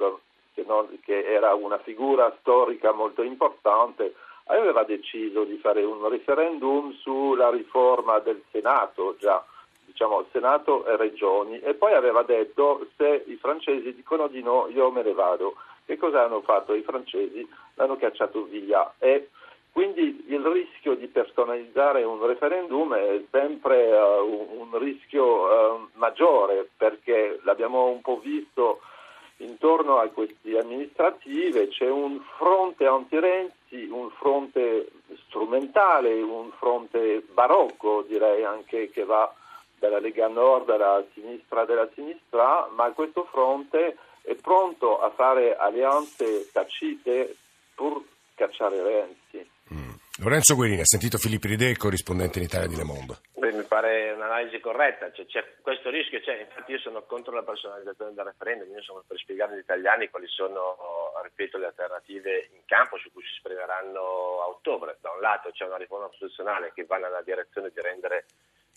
che, 0.55 0.65
non, 0.67 0.87
che 1.05 1.25
era 1.25 1.55
una 1.55 1.79
figura 1.79 2.35
storica 2.41 2.93
molto 2.93 3.23
importante, 3.23 4.15
aveva 4.47 4.85
deciso 4.85 5.45
di 5.45 5.57
fare 5.57 5.83
un 5.83 6.09
referendum 6.09 6.93
sulla 6.95 7.51
riforma 7.51 8.19
del 8.19 8.43
Senato, 8.51 9.17
già 9.19 9.45
diciamo 9.85 10.25
Senato 10.31 10.87
e 10.87 10.97
regioni, 10.97 11.59
e 11.61 11.75
poi 11.75 11.93
aveva 11.93 12.23
detto 12.23 12.87
se 12.97 13.25
i 13.27 13.37
francesi 13.37 13.95
dicono 13.95 14.29
di 14.29 14.43
no 14.43 14.69
io 14.69 14.91
me 14.91 15.03
ne 15.03 15.13
vado. 15.13 15.57
Che 15.85 15.97
cosa 15.97 16.25
hanno 16.25 16.41
fatto 16.43 16.75
i 16.75 16.83
francesi? 16.83 17.47
L'hanno 17.75 17.97
cacciato 17.97 18.45
via 18.45 18.95
e 18.99 19.29
quindi 19.73 20.27
il 20.29 20.45
rischio 20.45 20.95
di 20.95 21.07
personalizzare 21.07 22.05
un 22.05 22.25
referendum 22.27 22.95
è 22.95 23.23
sempre 23.31 23.91
uh, 23.91 24.59
un, 24.59 24.79
rischio 24.79 25.25
uh, 25.25 25.89
maggiore 25.95 26.69
perché 26.77 27.41
l'abbiamo 27.45 27.87
un 27.87 28.03
po' 28.03 28.21
visto 28.23 28.81
intorno 29.39 29.97
a 29.97 30.09
queste 30.09 30.59
amministrative, 30.59 31.69
c'è 31.69 31.89
un 31.89 32.21
fronte 32.37 32.87
anti-Renzi, 32.87 33.89
un 33.91 34.11
fronte 34.11 34.89
strumentale, 35.27 36.21
un 36.21 36.51
fronte 36.53 37.25
barocco 37.33 38.05
direi 38.07 38.45
anche 38.45 38.91
che 38.91 39.05
va 39.05 39.33
dalla 39.79 39.99
Lega 39.99 40.29
Nord 40.29 40.69
alla 40.69 41.03
sinistra 41.15 41.65
della 41.65 41.89
sinistra, 41.95 42.69
ma 42.75 42.91
questo 42.91 43.25
fronte 43.25 43.97
è 44.21 44.35
pronto 44.35 45.01
a 45.01 45.11
fare 45.11 45.57
alleanze 45.57 46.51
tacite 46.53 47.35
pur 47.75 48.01
cacciare 48.35 48.83
Renzi. 48.83 49.22
Lorenzo 50.21 50.55
Guerini, 50.55 50.83
ha 50.83 50.85
sentito 50.85 51.17
Filippo 51.17 51.47
Ridè, 51.47 51.75
corrispondente 51.75 52.39
in 52.39 52.45
Italia 52.45 52.69
di 52.69 52.77
Le 52.77 52.85
Monde. 52.85 53.17
Beh, 53.33 53.53
mi 53.53 53.63
pare 53.65 54.13
un'analisi 54.13 54.61
corretta, 54.61 55.11
cioè, 55.11 55.25
c'è 55.25 55.43
questo 55.63 55.89
rischio 55.89 56.21
c'è, 56.21 56.41
infatti 56.41 56.73
io 56.73 56.79
sono 56.79 57.03
contro 57.05 57.33
la 57.33 57.43
personalizzazione 57.43 58.13
del 58.13 58.27
referendum, 58.27 58.71
io 58.71 58.83
sono 58.83 59.03
per 59.07 59.19
spiegare 59.19 59.55
agli 59.55 59.65
italiani 59.65 60.11
quali 60.11 60.29
sono, 60.29 60.77
ripeto, 61.23 61.57
le 61.57 61.67
alternative 61.67 62.51
in 62.53 62.61
campo 62.67 62.99
su 62.99 63.11
cui 63.11 63.23
si 63.25 63.33
esprimeranno 63.37 64.01
a 64.45 64.49
ottobre. 64.49 64.99
Da 65.01 65.11
un 65.13 65.21
lato 65.21 65.51
c'è 65.51 65.65
una 65.65 65.79
riforma 65.79 66.07
costituzionale 66.09 66.73
che 66.75 66.85
va 66.85 66.99
nella 66.99 67.23
direzione 67.23 67.71
di 67.73 67.81
rendere 67.81 68.27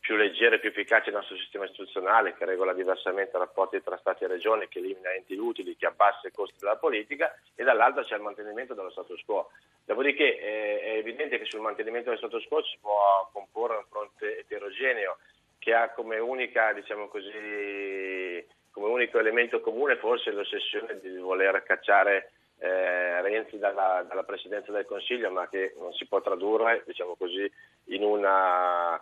più 0.06 0.16
leggero 0.18 0.54
e 0.54 0.60
più 0.60 0.70
efficace 0.70 1.10
il 1.10 1.16
nostro 1.16 1.36
sistema 1.36 1.66
istituzionale, 1.66 2.36
che 2.36 2.46
regola 2.46 2.74
diversamente 2.74 3.36
i 3.36 3.40
rapporti 3.40 3.82
tra 3.82 3.98
Stati 3.98 4.24
e 4.24 4.28
Regioni, 4.28 4.68
che 4.68 4.78
elimina 4.78 5.12
enti 5.12 5.34
inutili, 5.34 5.76
che 5.76 5.88
abbassa 5.88 6.28
i 6.28 6.32
costi 6.32 6.60
della 6.60 6.76
politica, 6.76 7.36
e 7.56 7.64
dall'altro 7.64 8.04
c'è 8.04 8.14
il 8.14 8.22
mantenimento 8.22 8.76
dello 8.76 8.92
status 8.92 9.20
quo. 9.26 9.50
Dopodiché 9.84 10.40
eh, 10.40 10.80
è 10.80 10.98
evidente 10.98 11.40
che 11.40 11.46
sul 11.46 11.62
mantenimento 11.62 12.12
dello 12.12 12.22
status 12.22 12.46
quo 12.48 12.62
si 12.62 12.78
può 12.80 13.28
comporre 13.34 13.78
un 13.78 13.86
fronte 13.90 14.38
eterogeneo 14.38 15.18
che 15.58 15.74
ha 15.74 15.90
come 15.90 16.20
unica, 16.20 16.72
diciamo 16.74 17.08
così, 17.08 18.46
come 18.70 18.88
unico 18.88 19.18
elemento 19.18 19.60
comune 19.60 19.96
forse 19.96 20.30
l'ossessione 20.30 21.00
di 21.02 21.18
voler 21.18 21.64
cacciare 21.64 22.30
eh, 22.60 23.22
Renzi 23.24 23.58
dalla, 23.58 24.06
dalla, 24.08 24.24
Presidenza 24.24 24.72
del 24.72 24.86
Consiglio, 24.86 25.32
ma 25.32 25.48
che 25.48 25.74
non 25.80 25.94
si 25.94 26.06
può 26.06 26.22
tradurre, 26.22 26.84
diciamo 26.86 27.16
così, 27.16 27.52
in 27.86 28.04
una 28.04 29.02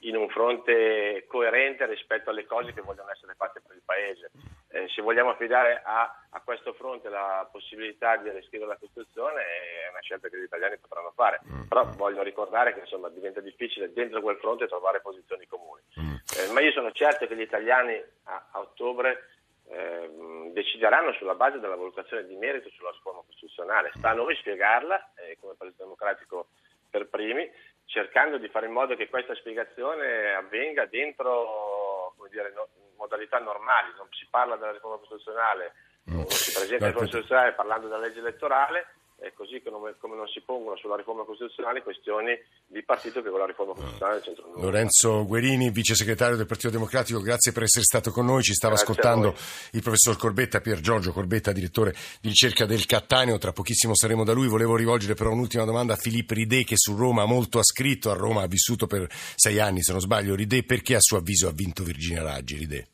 in 0.00 0.16
un 0.16 0.28
fronte 0.28 1.24
coerente 1.28 1.86
rispetto 1.86 2.30
alle 2.30 2.46
cose 2.46 2.72
che 2.72 2.80
vogliono 2.80 3.10
essere 3.10 3.34
fatte 3.36 3.60
per 3.60 3.76
il 3.76 3.82
Paese. 3.84 4.30
Eh, 4.68 4.88
se 4.88 5.02
vogliamo 5.02 5.30
affidare 5.30 5.80
a, 5.84 6.26
a, 6.30 6.40
questo 6.44 6.72
fronte 6.72 7.08
la 7.08 7.48
possibilità 7.50 8.16
di 8.16 8.30
riscrivere 8.30 8.70
la 8.70 8.76
Costituzione 8.76 9.42
è 9.42 9.90
una 9.90 10.00
scelta 10.00 10.28
che 10.28 10.38
gli 10.38 10.44
italiani 10.44 10.76
potranno 10.78 11.12
fare, 11.14 11.40
mm. 11.46 11.62
però 11.68 11.84
voglio 11.96 12.22
ricordare 12.22 12.74
che 12.74 12.80
insomma, 12.80 13.08
diventa 13.08 13.40
difficile 13.40 13.92
dentro 13.92 14.20
quel 14.20 14.36
fronte 14.36 14.66
trovare 14.66 15.00
posizioni 15.00 15.46
comuni. 15.46 15.82
Mm. 16.00 16.14
Eh, 16.14 16.52
ma 16.52 16.60
io 16.60 16.72
sono 16.72 16.90
certo 16.92 17.26
che 17.26 17.36
gli 17.36 17.40
italiani 17.40 17.94
a, 18.24 18.48
a 18.50 18.60
ottobre 18.60 19.30
eh, 19.68 20.50
decideranno 20.52 21.12
sulla 21.12 21.34
base 21.34 21.58
della 21.58 21.76
valutazione 21.76 22.26
di 22.26 22.36
merito 22.36 22.68
sulla 22.70 22.90
riforma 22.90 23.22
costituzionale. 23.26 23.92
Sta 23.94 24.10
a 24.10 24.14
noi 24.14 24.34
spiegarla, 24.36 25.12
eh, 25.14 25.36
come 25.40 25.54
Partito 25.56 25.82
Democratico 25.82 26.48
per 26.90 27.08
primi, 27.08 27.50
cercando 27.86 28.38
di 28.38 28.48
fare 28.48 28.66
in 28.66 28.72
modo 28.72 28.94
che 28.96 29.08
questa 29.08 29.34
spiegazione 29.34 30.34
avvenga 30.34 30.86
dentro 30.86 32.14
dire, 32.30 32.52
no, 32.54 32.68
modalità 32.96 33.38
normali, 33.38 33.92
non 33.96 34.08
si 34.10 34.26
parla 34.28 34.56
della 34.56 34.72
riforma 34.72 34.98
costituzionale, 34.98 35.74
mm. 36.10 36.14
non 36.14 36.26
si 36.26 36.52
presenta 36.52 36.84
la 36.84 36.90
riforma 36.90 37.08
costituzionale 37.08 37.52
parlando 37.52 37.88
della 37.88 38.00
legge 38.00 38.18
elettorale, 38.18 38.86
è 39.18 39.32
così 39.32 39.62
come, 39.62 39.94
come, 39.98 40.14
non 40.14 40.28
si 40.28 40.42
pongono 40.42 40.76
sulla 40.76 40.96
riforma 40.96 41.24
costituzionale 41.24 41.82
questioni 41.82 42.38
di 42.66 42.82
partito 42.82 43.22
che 43.22 43.30
con 43.30 43.38
la 43.38 43.46
riforma 43.46 43.72
costituzionale 43.72 44.20
del 44.20 44.24
centro 44.24 44.52
Lorenzo 44.60 45.24
Guerini, 45.24 45.70
vice 45.70 45.94
segretario 45.94 46.36
del 46.36 46.46
Partito 46.46 46.70
Democratico, 46.70 47.20
grazie 47.20 47.52
per 47.52 47.62
essere 47.62 47.84
stato 47.84 48.10
con 48.10 48.26
noi. 48.26 48.42
Ci 48.42 48.52
stava 48.52 48.74
grazie 48.74 48.92
ascoltando 48.92 49.34
il 49.72 49.82
professor 49.82 50.16
Corbetta, 50.16 50.60
Pier 50.60 50.80
Giorgio 50.80 51.12
Corbetta, 51.12 51.52
direttore 51.52 51.94
di 52.20 52.28
ricerca 52.28 52.66
del 52.66 52.84
Cattaneo. 52.84 53.38
Tra 53.38 53.52
pochissimo 53.52 53.94
saremo 53.94 54.22
da 54.22 54.32
lui. 54.32 54.48
Volevo 54.48 54.76
rivolgere 54.76 55.14
però 55.14 55.32
un'ultima 55.32 55.64
domanda 55.64 55.94
a 55.94 55.96
Filippo 55.96 56.34
Ridè, 56.34 56.64
che 56.64 56.76
su 56.76 56.94
Roma 56.94 57.24
molto 57.24 57.58
ha 57.58 57.64
scritto. 57.64 58.10
A 58.10 58.14
Roma 58.14 58.42
ha 58.42 58.46
vissuto 58.46 58.86
per 58.86 59.06
sei 59.10 59.58
anni, 59.58 59.82
se 59.82 59.92
non 59.92 60.00
sbaglio. 60.00 60.34
Ridè, 60.34 60.62
perché 60.64 60.94
a 60.94 61.00
suo 61.00 61.18
avviso 61.18 61.48
ha 61.48 61.52
vinto 61.52 61.82
Virginia 61.82 62.22
Raggi? 62.22 62.56
Ridè. 62.58 62.86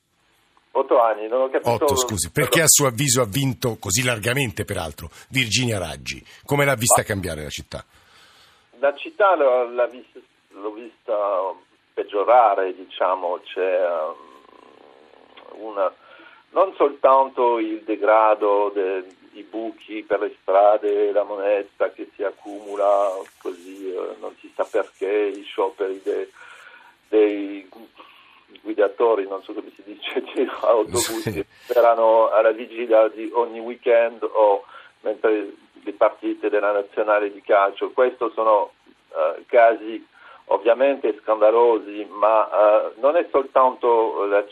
Otto 0.75 1.01
anni, 1.01 1.29
non 1.29 1.43
ho 1.43 1.51
capito. 1.51 1.71
Otto, 1.71 1.97
scusi. 1.97 2.31
Perché 2.31 2.63
a 2.63 2.67
suo 2.67 2.87
avviso 2.87 3.21
ha 3.21 3.27
vinto 3.27 3.77
così 3.79 4.03
largamente, 4.05 4.65
peraltro, 4.65 5.11
Virginia 5.29 5.79
Raggi? 5.79 6.25
Come 6.45 6.65
l'ha 6.65 6.75
vista 6.75 7.03
Ma, 7.03 7.07
cambiare 7.07 7.43
la 7.43 7.51
città? 7.51 7.85
La 8.79 8.95
città 8.95 9.37
l'ho, 9.37 9.67
vista, 9.89 10.19
l'ho 10.49 10.73
vista, 10.73 11.15
peggiorare, 11.93 12.75
diciamo, 12.75 13.41
c'è 13.45 13.81
um, 13.87 15.67
una, 15.67 15.93
non 16.51 16.73
soltanto 16.77 17.59
il 17.59 17.83
degrado 17.83 18.71
dei 18.75 19.43
buchi 19.43 20.03
per 20.03 20.21
le 20.21 20.35
strade, 20.41 21.13
la 21.13 21.25
moneta 21.25 21.91
che 21.91 22.11
si 22.15 22.23
accumula 22.23 23.11
così, 23.39 23.93
eh, 23.93 24.17
non 24.21 24.35
si 24.41 24.51
sa 24.55 24.65
perché, 24.65 25.33
i 25.35 25.43
scioperi 25.43 26.01
dei, 26.03 26.31
dei 27.09 27.69
guidatori, 28.63 29.27
non 29.27 29.43
so 29.43 29.53
come 29.53 29.71
si 29.75 29.83
dice, 29.85 30.21
di 30.35 30.49
autobus 30.61 31.23
che 31.33 31.47
erano 31.75 32.29
alla 32.31 32.51
vigilia 32.53 33.09
di 33.09 33.31
ogni 33.33 33.61
weekend 33.61 34.23
o 34.23 34.65
mentre 35.01 35.53
le 35.85 35.93
partite 35.93 36.49
della 36.49 36.73
nazionale 36.73 37.33
di 37.33 37.41
calcio. 37.43 37.91
Questo 37.91 38.31
sono 38.35 38.73
uh, 39.09 39.43
casi 39.47 40.07
ovviamente 40.47 41.19
scandalosi, 41.23 42.07
ma 42.11 42.45
uh, 42.45 43.01
non 43.01 43.17
è 43.17 43.27
soltanto 43.31 44.25
la, 44.27 44.45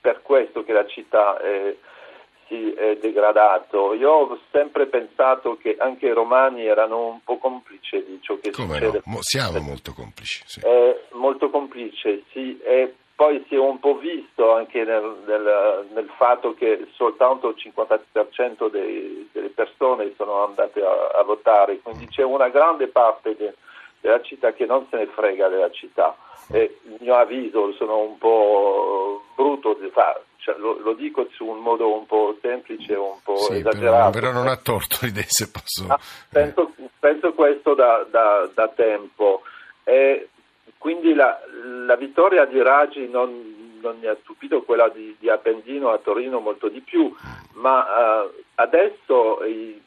per 0.00 0.22
questo 0.22 0.64
che 0.64 0.72
la 0.72 0.86
città 0.86 1.38
è, 1.38 1.76
si 2.48 2.72
è 2.72 2.96
degradato. 2.96 3.94
Io 3.94 4.10
ho 4.10 4.38
sempre 4.50 4.86
pensato 4.86 5.56
che 5.56 5.76
anche 5.78 6.06
i 6.06 6.12
romani 6.12 6.66
erano 6.66 7.06
un 7.06 7.22
po' 7.22 7.38
complici 7.38 8.02
di 8.04 8.18
ciò 8.22 8.38
che 8.40 8.50
Come 8.50 8.74
succede. 8.74 9.02
no? 9.04 9.18
Siamo 9.20 9.60
molto 9.60 9.92
complici. 9.92 10.42
Sì. 10.46 10.60
È 10.60 11.00
molto 11.12 11.50
complice, 11.50 12.24
sì, 12.32 12.58
e 12.60 12.94
poi 13.20 13.44
si 13.48 13.54
è 13.54 13.58
un 13.58 13.78
po' 13.80 13.98
visto 13.98 14.54
anche 14.54 14.82
nel, 14.82 15.14
nel, 15.26 15.88
nel 15.92 16.10
fatto 16.16 16.54
che 16.54 16.88
soltanto 16.94 17.50
il 17.50 17.56
50% 17.58 18.70
dei, 18.70 19.28
delle 19.30 19.50
persone 19.50 20.14
sono 20.16 20.42
andate 20.42 20.80
a, 20.80 21.18
a, 21.18 21.22
votare, 21.22 21.80
quindi 21.80 22.06
c'è 22.08 22.22
una 22.22 22.48
grande 22.48 22.88
parte 22.88 23.36
de, 23.36 23.54
della 24.00 24.22
città 24.22 24.54
che 24.54 24.64
non 24.64 24.86
se 24.88 24.96
ne 24.96 25.06
frega 25.08 25.48
della 25.48 25.70
città. 25.70 26.16
E 26.50 26.78
il 26.84 26.96
mio 27.00 27.14
avviso 27.14 27.74
sono 27.74 27.98
un 27.98 28.16
po' 28.16 29.22
brutto 29.36 29.76
di 29.78 29.90
fare. 29.90 30.24
Cioè, 30.38 30.56
lo, 30.56 30.78
lo, 30.78 30.94
dico 30.94 31.28
su 31.32 31.44
un 31.44 31.58
modo 31.58 31.94
un 31.94 32.06
po' 32.06 32.38
semplice, 32.40 32.94
un 32.94 33.20
po' 33.22 33.36
sì, 33.36 33.56
esagerato. 33.56 34.12
Però, 34.12 34.28
però 34.28 34.32
non 34.32 34.48
ha 34.48 34.56
torto 34.56 34.96
l'idea 35.02 35.24
se 35.26 35.50
posso. 35.50 35.92
Ah, 35.92 36.00
penso, 36.30 36.72
penso, 36.98 37.34
questo 37.34 37.74
da, 37.74 38.02
da, 38.10 38.48
da 38.54 38.68
tempo. 38.68 39.42
E 39.84 40.30
quindi 40.80 41.12
la, 41.12 41.38
la, 41.84 41.94
vittoria 41.96 42.46
di 42.46 42.62
Raggi 42.62 43.06
non, 43.06 43.78
non, 43.82 43.98
mi 43.98 44.06
ha 44.06 44.16
stupito, 44.22 44.62
quella 44.62 44.88
di, 44.88 45.14
di, 45.18 45.28
Appendino 45.28 45.90
a 45.90 45.98
Torino 45.98 46.40
molto 46.40 46.68
di 46.68 46.80
più, 46.80 47.14
ma 47.56 48.22
uh, 48.22 48.32
adesso 48.54 49.44
i, 49.44 49.78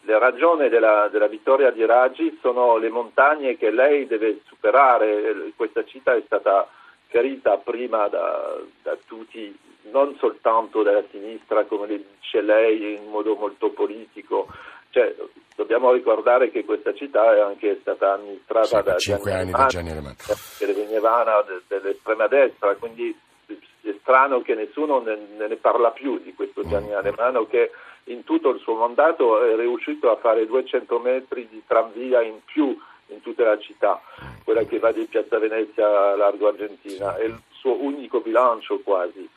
le 0.00 0.18
ragioni 0.18 0.68
della, 0.68 1.06
della, 1.06 1.28
vittoria 1.28 1.70
di 1.70 1.86
Raggi 1.86 2.36
sono 2.42 2.78
le 2.78 2.88
montagne 2.88 3.56
che 3.56 3.70
lei 3.70 4.08
deve 4.08 4.40
superare. 4.46 5.52
Questa 5.54 5.84
città 5.84 6.16
è 6.16 6.22
stata 6.26 6.66
ferita 7.06 7.56
prima 7.58 8.08
da, 8.08 8.58
da 8.82 8.98
tutti, 9.06 9.56
non 9.92 10.16
soltanto 10.18 10.82
dalla 10.82 11.04
sinistra, 11.12 11.62
come 11.62 11.86
le 11.86 12.04
dice 12.18 12.40
lei, 12.40 12.96
in 12.96 13.08
modo 13.08 13.36
molto 13.36 13.70
politico. 13.70 14.48
Cioè, 14.90 15.14
dobbiamo 15.56 15.92
ricordare 15.92 16.50
che 16.50 16.64
questa 16.64 16.94
città 16.94 17.34
è 17.34 17.40
anche 17.40 17.78
stata 17.80 18.14
amministrata 18.14 18.66
sì, 18.66 18.82
da 18.82 18.96
cinque 18.96 19.30
Gianni 19.30 19.42
anni 19.42 19.50
da 19.52 19.66
Gianni 19.66 19.90
Alemano, 19.90 20.16
che 20.58 20.66
venivano 20.66 21.44
dell'estrema 21.68 22.26
destra, 22.26 22.74
quindi 22.76 23.18
è 23.46 23.94
strano 24.00 24.42
che 24.42 24.54
nessuno 24.54 25.00
ne, 25.00 25.18
ne 25.36 25.56
parla 25.56 25.90
più 25.90 26.18
di 26.18 26.34
questo 26.34 26.66
Gianni 26.66 26.92
Alemano 26.92 27.46
che 27.46 27.70
in 28.04 28.24
tutto 28.24 28.50
il 28.50 28.60
suo 28.60 28.74
mandato 28.74 29.44
è 29.44 29.56
riuscito 29.56 30.10
a 30.10 30.16
fare 30.16 30.46
200 30.46 30.98
metri 30.98 31.48
di 31.48 31.62
tranvia 31.66 32.22
in 32.22 32.40
più 32.44 32.76
in 33.08 33.20
tutta 33.20 33.44
la 33.44 33.58
città, 33.58 34.00
quella 34.44 34.64
che 34.64 34.78
va 34.78 34.92
di 34.92 35.04
Piazza 35.04 35.38
Venezia 35.38 36.12
a 36.12 36.16
Largo 36.16 36.48
Argentina, 36.48 37.16
è 37.16 37.24
il 37.24 37.40
suo 37.50 37.82
unico 37.82 38.20
bilancio 38.20 38.80
quasi. 38.80 39.28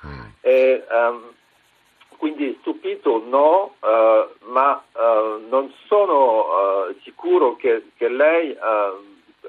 E, 0.41 0.86
um, 0.89 1.31
quindi 2.17 2.58
stupito 2.62 3.24
no, 3.25 3.75
uh, 3.79 4.51
ma 4.51 4.84
uh, 4.93 5.48
non 5.50 5.72
sono 5.88 6.46
uh, 6.46 6.96
sicuro 7.03 7.55
che, 7.55 7.91
che 7.98 8.10
lei 8.10 8.55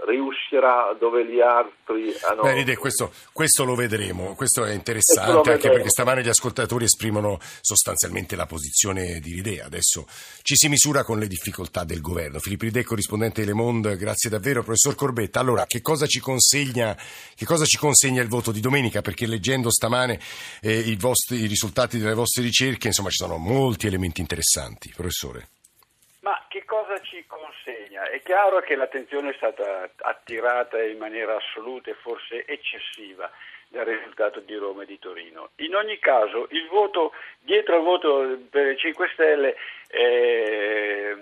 riuscirà 0.06 0.94
dove 0.98 1.26
gli 1.26 1.40
altri 1.40 2.14
hanno... 2.28 2.42
Beh, 2.42 2.52
Ride, 2.52 2.76
questo, 2.76 3.12
questo, 3.32 3.64
lo 3.64 3.74
vedremo, 3.74 4.34
questo 4.34 4.64
è 4.64 4.72
interessante 4.72 5.32
questo 5.32 5.50
anche 5.50 5.68
perché 5.68 5.88
stamane 5.88 6.22
gli 6.22 6.28
ascoltatori 6.28 6.84
esprimono 6.84 7.38
sostanzialmente 7.60 8.36
la 8.36 8.46
posizione 8.46 9.20
di 9.20 9.34
Ride, 9.34 9.62
adesso 9.62 10.06
ci 10.42 10.56
si 10.56 10.68
misura 10.68 11.04
con 11.04 11.18
le 11.18 11.26
difficoltà 11.26 11.84
del 11.84 12.00
governo. 12.00 12.38
Filippo 12.38 12.64
Ride, 12.64 12.84
corrispondente 12.84 13.40
di 13.40 13.46
Le 13.46 13.54
Monde, 13.54 13.96
grazie 13.96 14.30
davvero. 14.30 14.62
Professor 14.62 14.94
Corbetta, 14.94 15.40
allora 15.40 15.66
che 15.66 15.80
cosa 15.80 16.06
ci 16.06 16.20
consegna, 16.20 16.96
cosa 17.44 17.64
ci 17.64 17.78
consegna 17.78 18.22
il 18.22 18.28
voto 18.28 18.52
di 18.52 18.60
domenica? 18.60 19.00
Perché 19.00 19.26
leggendo 19.26 19.70
stamane 19.70 20.20
eh, 20.60 20.78
i, 20.78 20.96
vostri, 20.96 21.42
i 21.42 21.46
risultati 21.46 21.98
delle 21.98 22.14
vostre 22.14 22.42
ricerche, 22.42 22.88
insomma 22.88 23.10
ci 23.10 23.16
sono 23.16 23.36
molti 23.36 23.86
elementi 23.86 24.20
interessanti. 24.20 24.92
Professore. 24.94 25.48
Che 26.94 27.00
cosa 27.00 27.00
ci 27.02 27.24
consegna? 27.26 28.08
È 28.08 28.20
chiaro 28.22 28.60
che 28.60 28.76
l'attenzione 28.76 29.30
è 29.30 29.34
stata 29.34 29.90
attirata 29.96 30.80
in 30.80 30.98
maniera 30.98 31.34
assoluta 31.34 31.90
e 31.90 31.94
forse 31.94 32.44
eccessiva 32.46 33.28
dal 33.68 33.84
risultato 33.84 34.38
di 34.40 34.54
Roma 34.54 34.82
e 34.82 34.86
di 34.86 34.98
Torino. 35.00 35.50
In 35.56 35.74
ogni 35.74 35.98
caso, 35.98 36.46
il 36.50 36.68
voto, 36.68 37.12
dietro 37.40 37.76
al 37.76 37.82
voto 37.82 38.38
per 38.48 38.68
i 38.68 38.76
5 38.76 39.10
Stelle, 39.12 39.56
eh, 39.88 41.16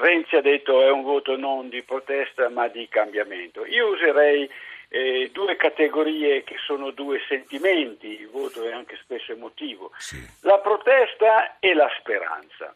Renzi 0.00 0.36
ha 0.36 0.40
detto 0.40 0.82
è 0.82 0.90
un 0.90 1.02
voto 1.02 1.36
non 1.36 1.68
di 1.68 1.82
protesta 1.82 2.48
ma 2.48 2.68
di 2.68 2.86
cambiamento. 2.88 3.66
Io 3.66 3.88
userei 3.88 4.48
eh, 4.88 5.30
due 5.32 5.56
categorie 5.56 6.44
che 6.44 6.56
sono 6.64 6.90
due 6.90 7.20
sentimenti, 7.26 8.20
il 8.20 8.28
voto 8.28 8.62
è 8.68 8.72
anche 8.72 8.96
spesso 9.02 9.32
emotivo, 9.32 9.90
sì. 9.96 10.24
la 10.42 10.58
protesta 10.58 11.58
e 11.58 11.74
la 11.74 11.90
speranza 11.98 12.72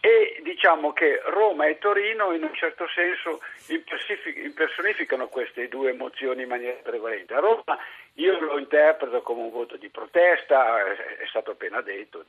e 0.00 0.40
diciamo 0.42 0.92
che 0.92 1.20
Roma 1.26 1.66
e 1.66 1.78
Torino 1.78 2.32
in 2.32 2.42
un 2.42 2.54
certo 2.54 2.86
senso 2.88 3.40
impersonificano 3.68 5.28
queste 5.28 5.68
due 5.68 5.90
emozioni 5.90 6.42
in 6.42 6.48
maniera 6.48 6.78
prevalente. 6.82 7.34
A 7.34 7.40
Roma 7.40 7.78
io 8.14 8.38
lo 8.40 8.58
interpreto 8.58 9.22
come 9.22 9.42
un 9.42 9.50
voto 9.50 9.76
di 9.76 9.88
protesta, 9.88 10.78
è 10.92 11.26
stato 11.28 11.52
appena 11.52 11.80
detto. 11.80 12.24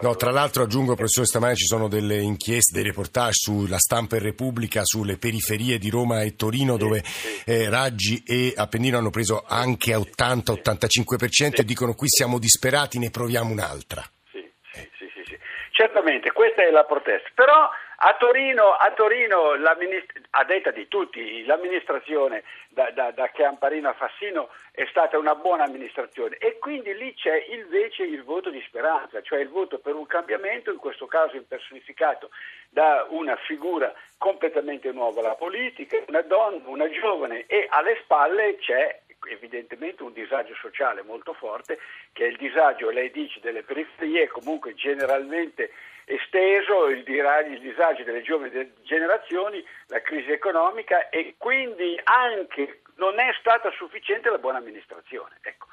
No, 0.00 0.14
tra 0.16 0.30
l'altro 0.30 0.62
aggiungo, 0.62 0.94
professore, 0.94 1.26
stamane 1.26 1.56
ci 1.56 1.66
sono 1.66 1.88
delle 1.88 2.18
inchieste, 2.18 2.74
dei 2.74 2.84
reportage 2.84 3.32
sulla 3.32 3.78
stampa 3.78 4.16
e 4.16 4.20
Repubblica, 4.20 4.82
sulle 4.84 5.16
periferie 5.16 5.78
di 5.78 5.90
Roma 5.90 6.22
e 6.22 6.36
Torino, 6.36 6.74
sì, 6.74 6.78
dove 6.78 7.02
sì. 7.04 7.42
Eh, 7.46 7.70
Raggi 7.70 8.22
e 8.26 8.52
Appennino 8.54 8.98
hanno 8.98 9.10
preso 9.10 9.44
anche 9.46 9.92
80-85% 9.92 11.34
sì. 11.34 11.60
e 11.60 11.64
dicono 11.64 11.94
qui 11.94 12.08
siamo 12.08 12.38
disperati, 12.38 12.98
ne 12.98 13.10
proviamo 13.10 13.50
un'altra. 13.50 14.02
Certamente, 15.76 16.30
questa 16.30 16.62
è 16.62 16.70
la 16.70 16.84
protesta. 16.84 17.30
Però 17.34 17.68
a 17.96 18.14
Torino, 18.16 18.74
a, 18.74 18.92
Torino 18.92 19.54
a 20.30 20.44
detta 20.44 20.70
di 20.70 20.86
tutti, 20.86 21.44
l'amministrazione 21.46 22.44
da, 22.68 22.92
da, 22.92 23.10
da 23.10 23.26
Chiamparino 23.26 23.88
a 23.88 23.92
Fassino 23.92 24.50
è 24.70 24.86
stata 24.88 25.18
una 25.18 25.34
buona 25.34 25.64
amministrazione 25.64 26.36
e 26.36 26.58
quindi 26.60 26.94
lì 26.94 27.12
c'è 27.14 27.46
invece 27.48 28.04
il 28.04 28.22
voto 28.22 28.50
di 28.50 28.62
speranza, 28.68 29.20
cioè 29.22 29.40
il 29.40 29.48
voto 29.48 29.80
per 29.80 29.96
un 29.96 30.06
cambiamento, 30.06 30.70
in 30.70 30.78
questo 30.78 31.06
caso 31.06 31.34
impersonificato 31.34 32.30
da 32.70 33.06
una 33.08 33.34
figura 33.34 33.92
completamente 34.16 34.92
nuova 34.92 35.20
alla 35.20 35.34
politica, 35.34 36.00
una 36.06 36.22
donna, 36.22 36.60
una 36.66 36.88
giovane 36.88 37.46
e 37.46 37.66
alle 37.68 37.98
spalle 38.04 38.58
c'è 38.58 39.00
evidentemente 39.26 40.02
un 40.02 40.12
disagio 40.12 40.54
sociale 40.54 41.02
molto 41.02 41.32
forte, 41.32 41.78
che 42.12 42.24
è 42.24 42.28
il 42.28 42.36
disagio, 42.36 42.90
lei 42.90 43.10
dice, 43.10 43.40
delle 43.40 43.62
periferie, 43.62 44.28
comunque 44.28 44.74
generalmente 44.74 45.72
esteso, 46.06 46.88
il, 46.88 47.02
disagio 47.02 48.02
delle 48.04 48.22
giovani 48.22 48.72
generazioni, 48.82 49.64
la 49.86 50.00
crisi 50.02 50.30
economica 50.30 51.08
e 51.08 51.34
quindi 51.38 51.98
anche 52.04 52.80
non 52.96 53.18
è 53.18 53.34
stata 53.38 53.70
sufficiente 53.72 54.30
la 54.30 54.38
buona 54.38 54.58
amministrazione. 54.58 55.38
Ecco. 55.42 55.66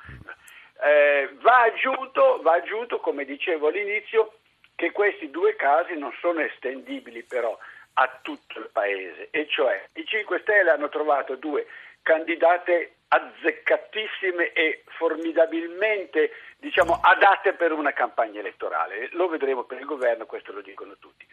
Eh, 0.84 1.30
va, 1.42 1.62
aggiunto, 1.64 2.40
va 2.42 2.54
aggiunto, 2.54 3.00
come 3.00 3.26
dicevo 3.26 3.68
all'inizio, 3.68 4.34
che 4.76 4.92
questi 4.92 5.30
due 5.30 5.56
casi 5.56 5.96
non 5.96 6.12
sono 6.20 6.40
estendibili 6.40 7.24
però 7.24 7.58
a 7.94 8.20
tutto 8.22 8.58
il 8.58 8.70
paese, 8.72 9.28
e 9.32 9.48
cioè 9.48 9.86
i 9.94 10.06
5 10.06 10.40
Stelle 10.40 10.72
hanno 10.72 10.90
trovato 10.90 11.36
due 11.36 11.68
candidate 12.02 12.96
azzeccatissime 13.08 14.54
e 14.54 14.84
formidabilmente 14.98 16.32
diciamo, 16.58 17.00
adatte 17.02 17.54
per 17.54 17.72
una 17.72 17.92
campagna 17.92 18.40
elettorale. 18.40 19.10
Lo 19.12 19.28
vedremo 19.28 19.64
per 19.64 19.80
il 19.80 19.86
governo, 19.86 20.26
questo 20.26 20.54
lo 20.54 20.62
dicono 20.62 20.96
tutti. 20.98 21.26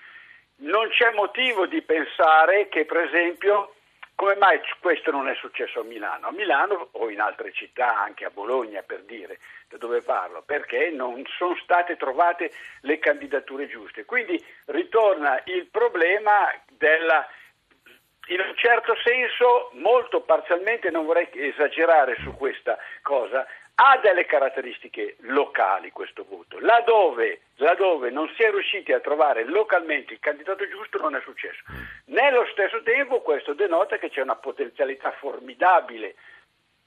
Non 0.60 0.88
c'è 0.88 1.12
motivo 1.12 1.66
di 1.66 1.82
pensare 1.82 2.68
che, 2.68 2.84
per 2.84 2.98
esempio, 2.98 3.74
come 4.16 4.34
mai 4.34 4.60
questo 4.80 5.12
non 5.12 5.28
è 5.28 5.34
successo 5.36 5.78
a 5.78 5.84
Milano? 5.84 6.26
A 6.26 6.32
Milano 6.32 6.88
o 6.90 7.08
in 7.08 7.20
altre 7.20 7.52
città, 7.52 7.96
anche 7.96 8.24
a 8.24 8.30
Bologna 8.30 8.82
per 8.82 9.02
dire 9.02 9.38
da 9.68 9.76
dove 9.76 10.02
parlo, 10.02 10.42
perché 10.42 10.90
non 10.90 11.22
sono 11.36 11.54
state 11.62 11.96
trovate 11.96 12.50
le 12.80 12.98
candidature 12.98 13.68
giuste. 13.68 14.04
Quindi 14.04 14.44
ritorna 14.64 15.40
il 15.44 15.66
problema 15.66 16.50
della 16.70 17.24
in 18.28 18.40
un 18.40 18.54
certo 18.56 18.94
senso, 19.02 19.70
molto 19.74 20.20
parzialmente, 20.20 20.90
non 20.90 21.06
vorrei 21.06 21.28
esagerare 21.32 22.16
su 22.22 22.34
questa 22.34 22.78
cosa, 23.02 23.46
ha 23.80 23.98
delle 23.98 24.26
caratteristiche 24.26 25.16
locali 25.20 25.90
questo 25.92 26.24
voto. 26.28 26.58
Laddove, 26.58 27.42
laddove, 27.56 28.10
non 28.10 28.28
si 28.36 28.42
è 28.42 28.50
riusciti 28.50 28.92
a 28.92 29.00
trovare 29.00 29.44
localmente 29.44 30.12
il 30.14 30.18
candidato 30.18 30.68
giusto 30.68 30.98
non 30.98 31.14
è 31.14 31.20
successo. 31.20 31.62
Nello 32.06 32.44
stesso 32.50 32.82
tempo 32.82 33.20
questo 33.22 33.54
denota 33.54 33.96
che 33.98 34.10
c'è 34.10 34.20
una 34.20 34.34
potenzialità 34.34 35.12
formidabile 35.12 36.16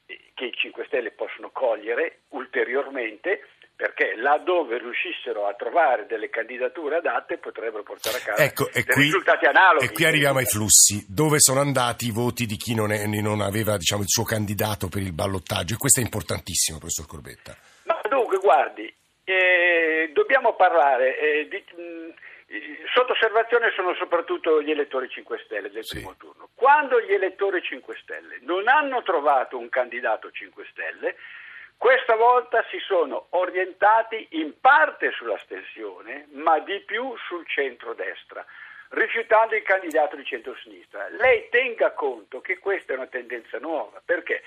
eh, 0.06 0.20
che 0.34 0.44
i 0.44 0.52
5 0.52 0.84
Stelle 0.84 1.12
possono 1.12 1.50
cogliere 1.50 2.20
ulteriormente 2.28 3.48
perché 3.74 4.14
laddove 4.16 4.78
riuscissero 4.78 5.46
a 5.46 5.54
trovare 5.54 6.06
delle 6.06 6.30
candidature 6.30 6.96
adatte 6.96 7.38
potrebbero 7.38 7.82
portare 7.82 8.18
a 8.18 8.20
casa 8.20 8.44
ecco, 8.44 8.68
dei 8.72 8.84
qui, 8.84 9.02
risultati 9.02 9.46
analoghi. 9.46 9.86
E 9.86 9.92
qui 9.92 10.04
arriviamo 10.04 10.38
ai 10.38 10.46
flussi, 10.46 11.04
dove 11.08 11.40
sono 11.40 11.60
andati 11.60 12.06
i 12.06 12.12
voti 12.12 12.46
di 12.46 12.56
chi 12.56 12.74
non, 12.74 12.92
è, 12.92 13.06
non 13.06 13.40
aveva 13.40 13.76
diciamo, 13.76 14.02
il 14.02 14.08
suo 14.08 14.24
candidato 14.24 14.88
per 14.88 15.02
il 15.02 15.12
ballottaggio 15.12 15.74
e 15.74 15.78
questo 15.78 16.00
è 16.00 16.02
importantissimo, 16.02 16.78
professor 16.78 17.06
Corbetta. 17.06 17.56
Ma 17.84 18.00
dunque, 18.08 18.38
guardi, 18.38 18.92
eh, 19.24 20.10
dobbiamo 20.12 20.54
parlare 20.54 21.18
eh, 21.18 21.48
di... 21.48 21.64
Mh, 21.76 22.20
Sotto 22.92 23.12
osservazione 23.12 23.72
sono 23.74 23.94
soprattutto 23.94 24.60
gli 24.60 24.70
elettori 24.70 25.08
5 25.08 25.40
Stelle 25.46 25.70
del 25.70 25.86
sì. 25.86 25.96
primo 25.96 26.14
turno. 26.18 26.50
Quando 26.54 27.00
gli 27.00 27.10
elettori 27.10 27.62
5 27.62 27.96
Stelle 28.02 28.40
non 28.42 28.68
hanno 28.68 29.02
trovato 29.02 29.56
un 29.56 29.70
candidato 29.70 30.30
5 30.30 30.66
Stelle, 30.70 31.16
questa 31.82 32.14
volta 32.14 32.64
si 32.70 32.78
sono 32.78 33.26
orientati 33.30 34.28
in 34.38 34.52
parte 34.60 35.10
sull'astensione, 35.10 36.28
ma 36.30 36.60
di 36.60 36.78
più 36.78 37.12
sul 37.26 37.44
centro-destra, 37.44 38.46
rifiutando 38.90 39.56
il 39.56 39.64
candidato 39.64 40.14
di 40.14 40.24
centro-sinistra. 40.24 41.08
Lei 41.08 41.48
tenga 41.50 41.90
conto 41.90 42.40
che 42.40 42.60
questa 42.60 42.92
è 42.92 42.96
una 42.96 43.08
tendenza 43.08 43.58
nuova, 43.58 44.00
perché 44.04 44.44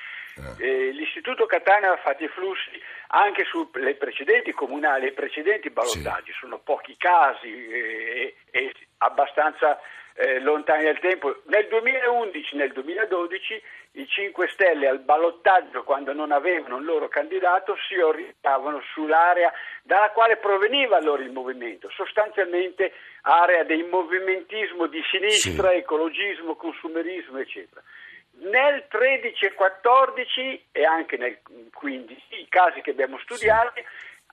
eh. 0.58 0.66
eh, 0.66 0.92
l'Istituto 0.92 1.46
Catania 1.46 1.92
ha 1.92 1.98
fatto 1.98 2.24
i 2.24 2.30
flussi 2.30 2.82
anche 3.08 3.44
sulle 3.44 3.96
precedenti 3.96 4.54
comunali 4.54 5.08
e 5.08 5.12
precedenti 5.12 5.70
ballottaggi, 5.72 6.32
sì. 6.32 6.38
sono 6.40 6.60
pochi 6.60 6.96
casi 6.96 7.50
eh, 7.68 8.36
e 8.50 8.74
abbastanza 9.00 9.78
eh, 10.14 10.40
lontani 10.40 10.86
nel 10.86 11.00
tempo. 11.00 11.42
Nel 11.48 11.68
2011, 11.68 12.56
nel 12.56 12.72
2012 12.72 13.62
i 13.96 14.08
5 14.08 14.48
Stelle 14.50 14.88
al 14.88 15.00
ballottaggio, 15.00 15.84
quando 15.84 16.14
non 16.14 16.32
avevano 16.32 16.78
il 16.78 16.86
loro 16.86 17.08
candidato, 17.08 17.76
si 17.88 17.96
orientavano 17.96 18.82
sull'area 18.94 19.52
dalla 19.84 20.10
quale 20.10 20.38
proveniva 20.38 20.98
allora 20.98 21.24
il 21.24 21.32
movimento, 21.32 21.90
sostanzialmente 21.90 22.94
area 23.22 23.64
del 23.64 23.86
movimentismo 23.86 24.88
di 24.88 25.02
sinistra, 25.10 25.70
sì. 25.70 25.76
ecologismo, 25.76 26.56
consumerismo, 26.56 27.38
eccetera. 27.38 27.82
Nel 28.38 28.86
13 28.90 29.46
e 29.46 29.54
14 29.54 30.66
e 30.74 30.84
anche 30.84 31.16
nel 31.16 31.40
15, 31.74 32.22
i 32.42 32.48
casi 32.50 32.82
che 32.82 32.92
abbiamo 32.92 33.18
studiato, 33.20 33.72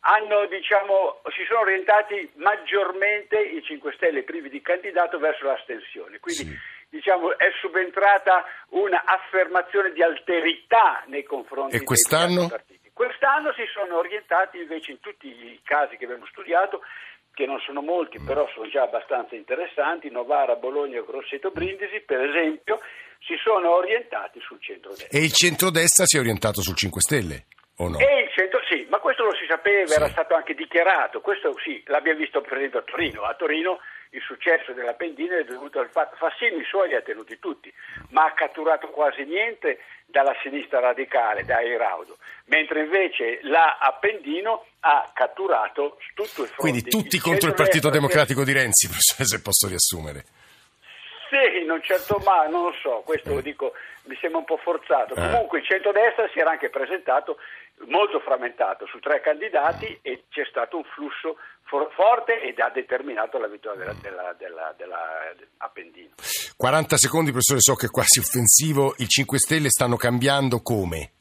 hanno, 0.05 0.47
diciamo, 0.47 1.21
si 1.37 1.45
sono 1.47 1.61
orientati 1.61 2.29
maggiormente 2.35 3.39
i 3.39 3.63
5 3.63 3.93
Stelle 3.93 4.25
privi 4.25 4.49
di 4.49 4.61
candidato 4.61 5.19
verso 5.21 5.47
l'astensione. 5.47 6.19
Quindi 6.19 6.43
sì. 6.43 6.59
Diciamo, 6.93 7.39
è 7.39 7.49
subentrata 7.59 8.45
un'affermazione 8.69 9.93
di 9.93 10.03
alterità 10.03 11.03
nei 11.07 11.25
confronti 11.25 11.77
e 11.77 11.83
quest'anno? 11.83 12.41
dei 12.41 12.49
partiti. 12.49 12.91
Quest'anno 12.93 13.53
si 13.55 13.65
sono 13.73 13.97
orientati 13.97 14.59
invece 14.61 14.93
in 14.93 15.01
tutti 15.01 15.27
i 15.27 15.61
casi 15.65 15.97
che 15.97 16.05
abbiamo 16.05 16.27
studiato 16.27 16.83
che 17.33 17.47
non 17.47 17.59
sono 17.61 17.81
molti, 17.81 18.21
mm. 18.21 18.27
però 18.27 18.47
sono 18.53 18.69
già 18.69 18.83
abbastanza 18.83 19.35
interessanti, 19.35 20.11
Novara, 20.11 20.57
Bologna, 20.57 21.01
Grosseto, 21.01 21.51
Brindisi, 21.51 22.01
per 22.01 22.21
esempio, 22.21 22.79
si 23.21 23.37
sono 23.43 23.75
orientati 23.75 24.39
sul 24.41 24.61
centro-destra. 24.61 25.19
E 25.19 25.25
il 25.25 25.33
centro-destra 25.33 26.05
si 26.05 26.19
è 26.19 26.21
orientato 26.21 26.61
sul 26.61 26.77
5 26.77 27.01
Stelle? 27.01 27.47
O 27.79 27.89
no? 27.89 27.99
E 27.99 28.29
il 28.29 28.31
centro, 28.35 28.61
sì, 28.69 28.87
ma 28.91 28.99
questo 28.99 29.25
lo 29.25 29.35
si 29.35 29.47
sapeva, 29.49 29.87
sì. 29.87 29.95
era 29.95 30.09
stato 30.11 30.35
anche 30.35 30.53
dichiarato, 30.53 31.23
questo 31.23 31.57
sì, 31.65 31.83
l'abbiamo 31.87 32.19
visto 32.19 32.43
per 32.43 32.59
esempio 32.59 32.81
a 32.81 32.83
Torino. 32.83 33.23
A 33.23 33.33
Torino 33.33 33.79
il 34.13 34.21
successo 34.21 34.73
dell'Appendino 34.73 35.37
è 35.37 35.45
dovuto 35.45 35.79
al 35.81 35.89
fatto, 35.89 36.17
Fassino 36.17 36.57
i 36.57 36.65
suoi 36.65 36.89
li 36.89 36.95
ha 36.95 37.01
tenuti 37.01 37.39
tutti, 37.39 37.73
ma 38.11 38.25
ha 38.25 38.33
catturato 38.33 38.89
quasi 38.89 39.25
niente 39.25 39.81
dalla 40.05 40.35
sinistra 40.43 40.81
radicale, 40.81 41.45
da 41.45 41.61
Eiraudo, 41.63 42.19
mentre 42.47 42.85
invece 42.85 43.41
l'Appendino 43.43 44.67
ha 44.81 45.11
catturato 45.15 45.97
tutto 46.15 46.43
il 46.43 46.49
fronte. 46.49 46.55
Quindi 46.57 46.83
tutti 46.83 47.19
contro 47.19 47.49
il 47.49 47.55
Partito 47.55 47.89
Democratico 47.89 48.45
di 48.45 48.53
Renzi, 48.53 48.89
se 48.93 49.41
posso 49.41 49.67
riassumere. 49.69 50.25
Sì, 51.33 51.63
in 51.63 51.71
un 51.71 51.81
certo 51.81 52.19
modo, 52.19 52.51
non 52.51 52.65
lo 52.65 52.75
so, 52.83 53.01
questo 53.07 53.33
lo 53.33 53.41
dico, 53.41 53.73
mi 54.05 54.15
sembra 54.21 54.41
un 54.41 54.45
po' 54.45 54.59
forzato. 54.59 55.15
Eh. 55.15 55.31
Comunque 55.31 55.61
il 55.61 55.65
centrodestra 55.65 56.29
si 56.31 56.39
era 56.39 56.51
anche 56.51 56.69
presentato 56.69 57.39
molto 57.89 58.21
frammentato 58.21 58.85
su 58.87 58.99
tre 58.99 59.23
candidati 59.23 59.99
e 60.03 60.25
c'è 60.29 60.45
stato 60.45 60.77
un 60.77 60.85
flusso 60.85 61.39
for- 61.63 61.91
forte 61.95 62.43
ed 62.43 62.59
ha 62.59 62.69
determinato 62.69 63.39
la 63.39 63.49
vittoria 63.49 63.81
della, 63.81 63.95
della, 64.03 64.35
della, 64.37 64.75
della, 64.77 65.33
Appendino. 65.57 66.11
40 66.55 66.97
secondi, 66.99 67.31
professore, 67.31 67.61
so 67.63 67.77
che 67.77 67.87
è 67.87 67.91
quasi 67.91 68.19
offensivo. 68.19 68.93
I 68.99 69.09
5 69.09 69.39
Stelle 69.39 69.71
stanno 69.71 69.97
cambiando 69.97 70.61
come? 70.61 71.13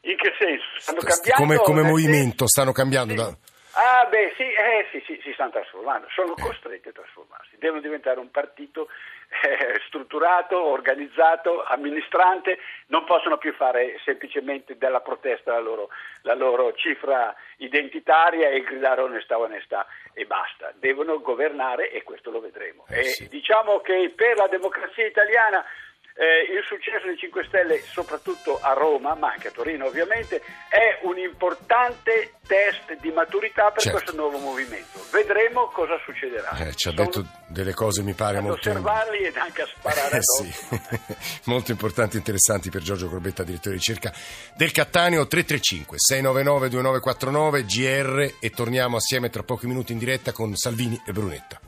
In 0.00 0.16
che 0.16 0.32
senso? 0.38 0.64
Stanno 0.78 1.00
cambiando? 1.00 1.42
Come, 1.42 1.56
come 1.58 1.82
movimento, 1.82 2.48
stanno 2.48 2.72
cambiando? 2.72 3.12
Sì. 3.12 3.18
Da... 3.18 3.36
Ah, 3.74 4.04
beh, 4.06 4.34
sì, 4.36 4.42
eh, 4.42 4.86
sì, 4.90 5.02
sì, 5.06 5.20
si 5.22 5.32
stanno 5.32 5.50
trasformando, 5.50 6.08
sono 6.10 6.34
costretti 6.34 6.88
a 6.88 6.92
trasformarsi, 6.92 7.56
devono 7.58 7.80
diventare 7.80 8.18
un 8.18 8.30
partito 8.30 8.88
eh, 9.42 9.80
strutturato, 9.86 10.60
organizzato, 10.60 11.62
amministrante, 11.62 12.58
non 12.86 13.04
possono 13.04 13.38
più 13.38 13.52
fare 13.54 13.98
semplicemente 14.04 14.76
della 14.76 15.00
protesta 15.00 15.52
la 15.52 15.60
loro, 15.60 15.88
la 16.22 16.34
loro 16.34 16.72
cifra 16.74 17.34
identitaria 17.58 18.48
e 18.48 18.62
gridare 18.62 19.02
onestà, 19.02 19.38
onestà 19.38 19.86
e 20.14 20.26
basta, 20.26 20.72
devono 20.74 21.20
governare 21.20 21.90
e 21.90 22.02
questo 22.02 22.30
lo 22.30 22.40
vedremo. 22.40 22.86
Eh, 22.88 23.04
sì. 23.04 23.28
diciamo 23.28 23.78
che 23.80 24.12
per 24.16 24.36
la 24.36 24.48
democrazia 24.48 25.06
italiana 25.06 25.64
eh, 26.20 26.52
il 26.52 26.62
successo 26.66 27.06
dei 27.06 27.16
5 27.16 27.44
Stelle, 27.46 27.80
soprattutto 27.80 28.60
a 28.60 28.74
Roma, 28.74 29.14
ma 29.14 29.32
anche 29.32 29.48
a 29.48 29.50
Torino 29.50 29.86
ovviamente, 29.86 30.42
è 30.68 30.98
un 31.04 31.16
importante 31.16 32.34
test 32.46 32.92
di 33.00 33.10
maturità 33.10 33.70
per 33.70 33.80
certo. 33.80 33.98
questo 33.98 34.14
nuovo 34.14 34.36
movimento. 34.36 35.00
Vedremo 35.10 35.68
cosa 35.68 35.98
succederà. 36.04 36.50
Eh, 36.58 36.74
ci 36.74 36.88
ha 36.88 36.92
Sono 36.92 37.04
detto 37.04 37.26
delle 37.46 37.72
cose, 37.72 38.02
mi 38.02 38.12
pare, 38.12 38.40
molto... 38.40 38.68
osservarli 38.68 39.24
ed 39.24 39.36
anche 39.38 39.62
a 39.62 39.66
sparare 39.66 40.18
eh, 40.18 40.20
sì. 40.20 40.52
molto 41.48 41.70
importanti 41.70 42.16
e 42.16 42.18
interessanti 42.18 42.68
per 42.68 42.82
Giorgio 42.82 43.08
Corbetta, 43.08 43.42
direttore 43.42 43.76
di 43.76 43.80
ricerca 43.80 44.12
del 44.56 44.72
Cattaneo 44.72 45.26
335 45.26 45.96
699 45.98 46.68
2949 46.68 47.64
GR 47.64 48.34
e 48.38 48.50
torniamo 48.50 48.98
assieme 48.98 49.30
tra 49.30 49.42
pochi 49.42 49.66
minuti 49.66 49.92
in 49.92 49.98
diretta 49.98 50.32
con 50.32 50.54
Salvini 50.54 51.00
e 51.06 51.12
Brunetta. 51.12 51.60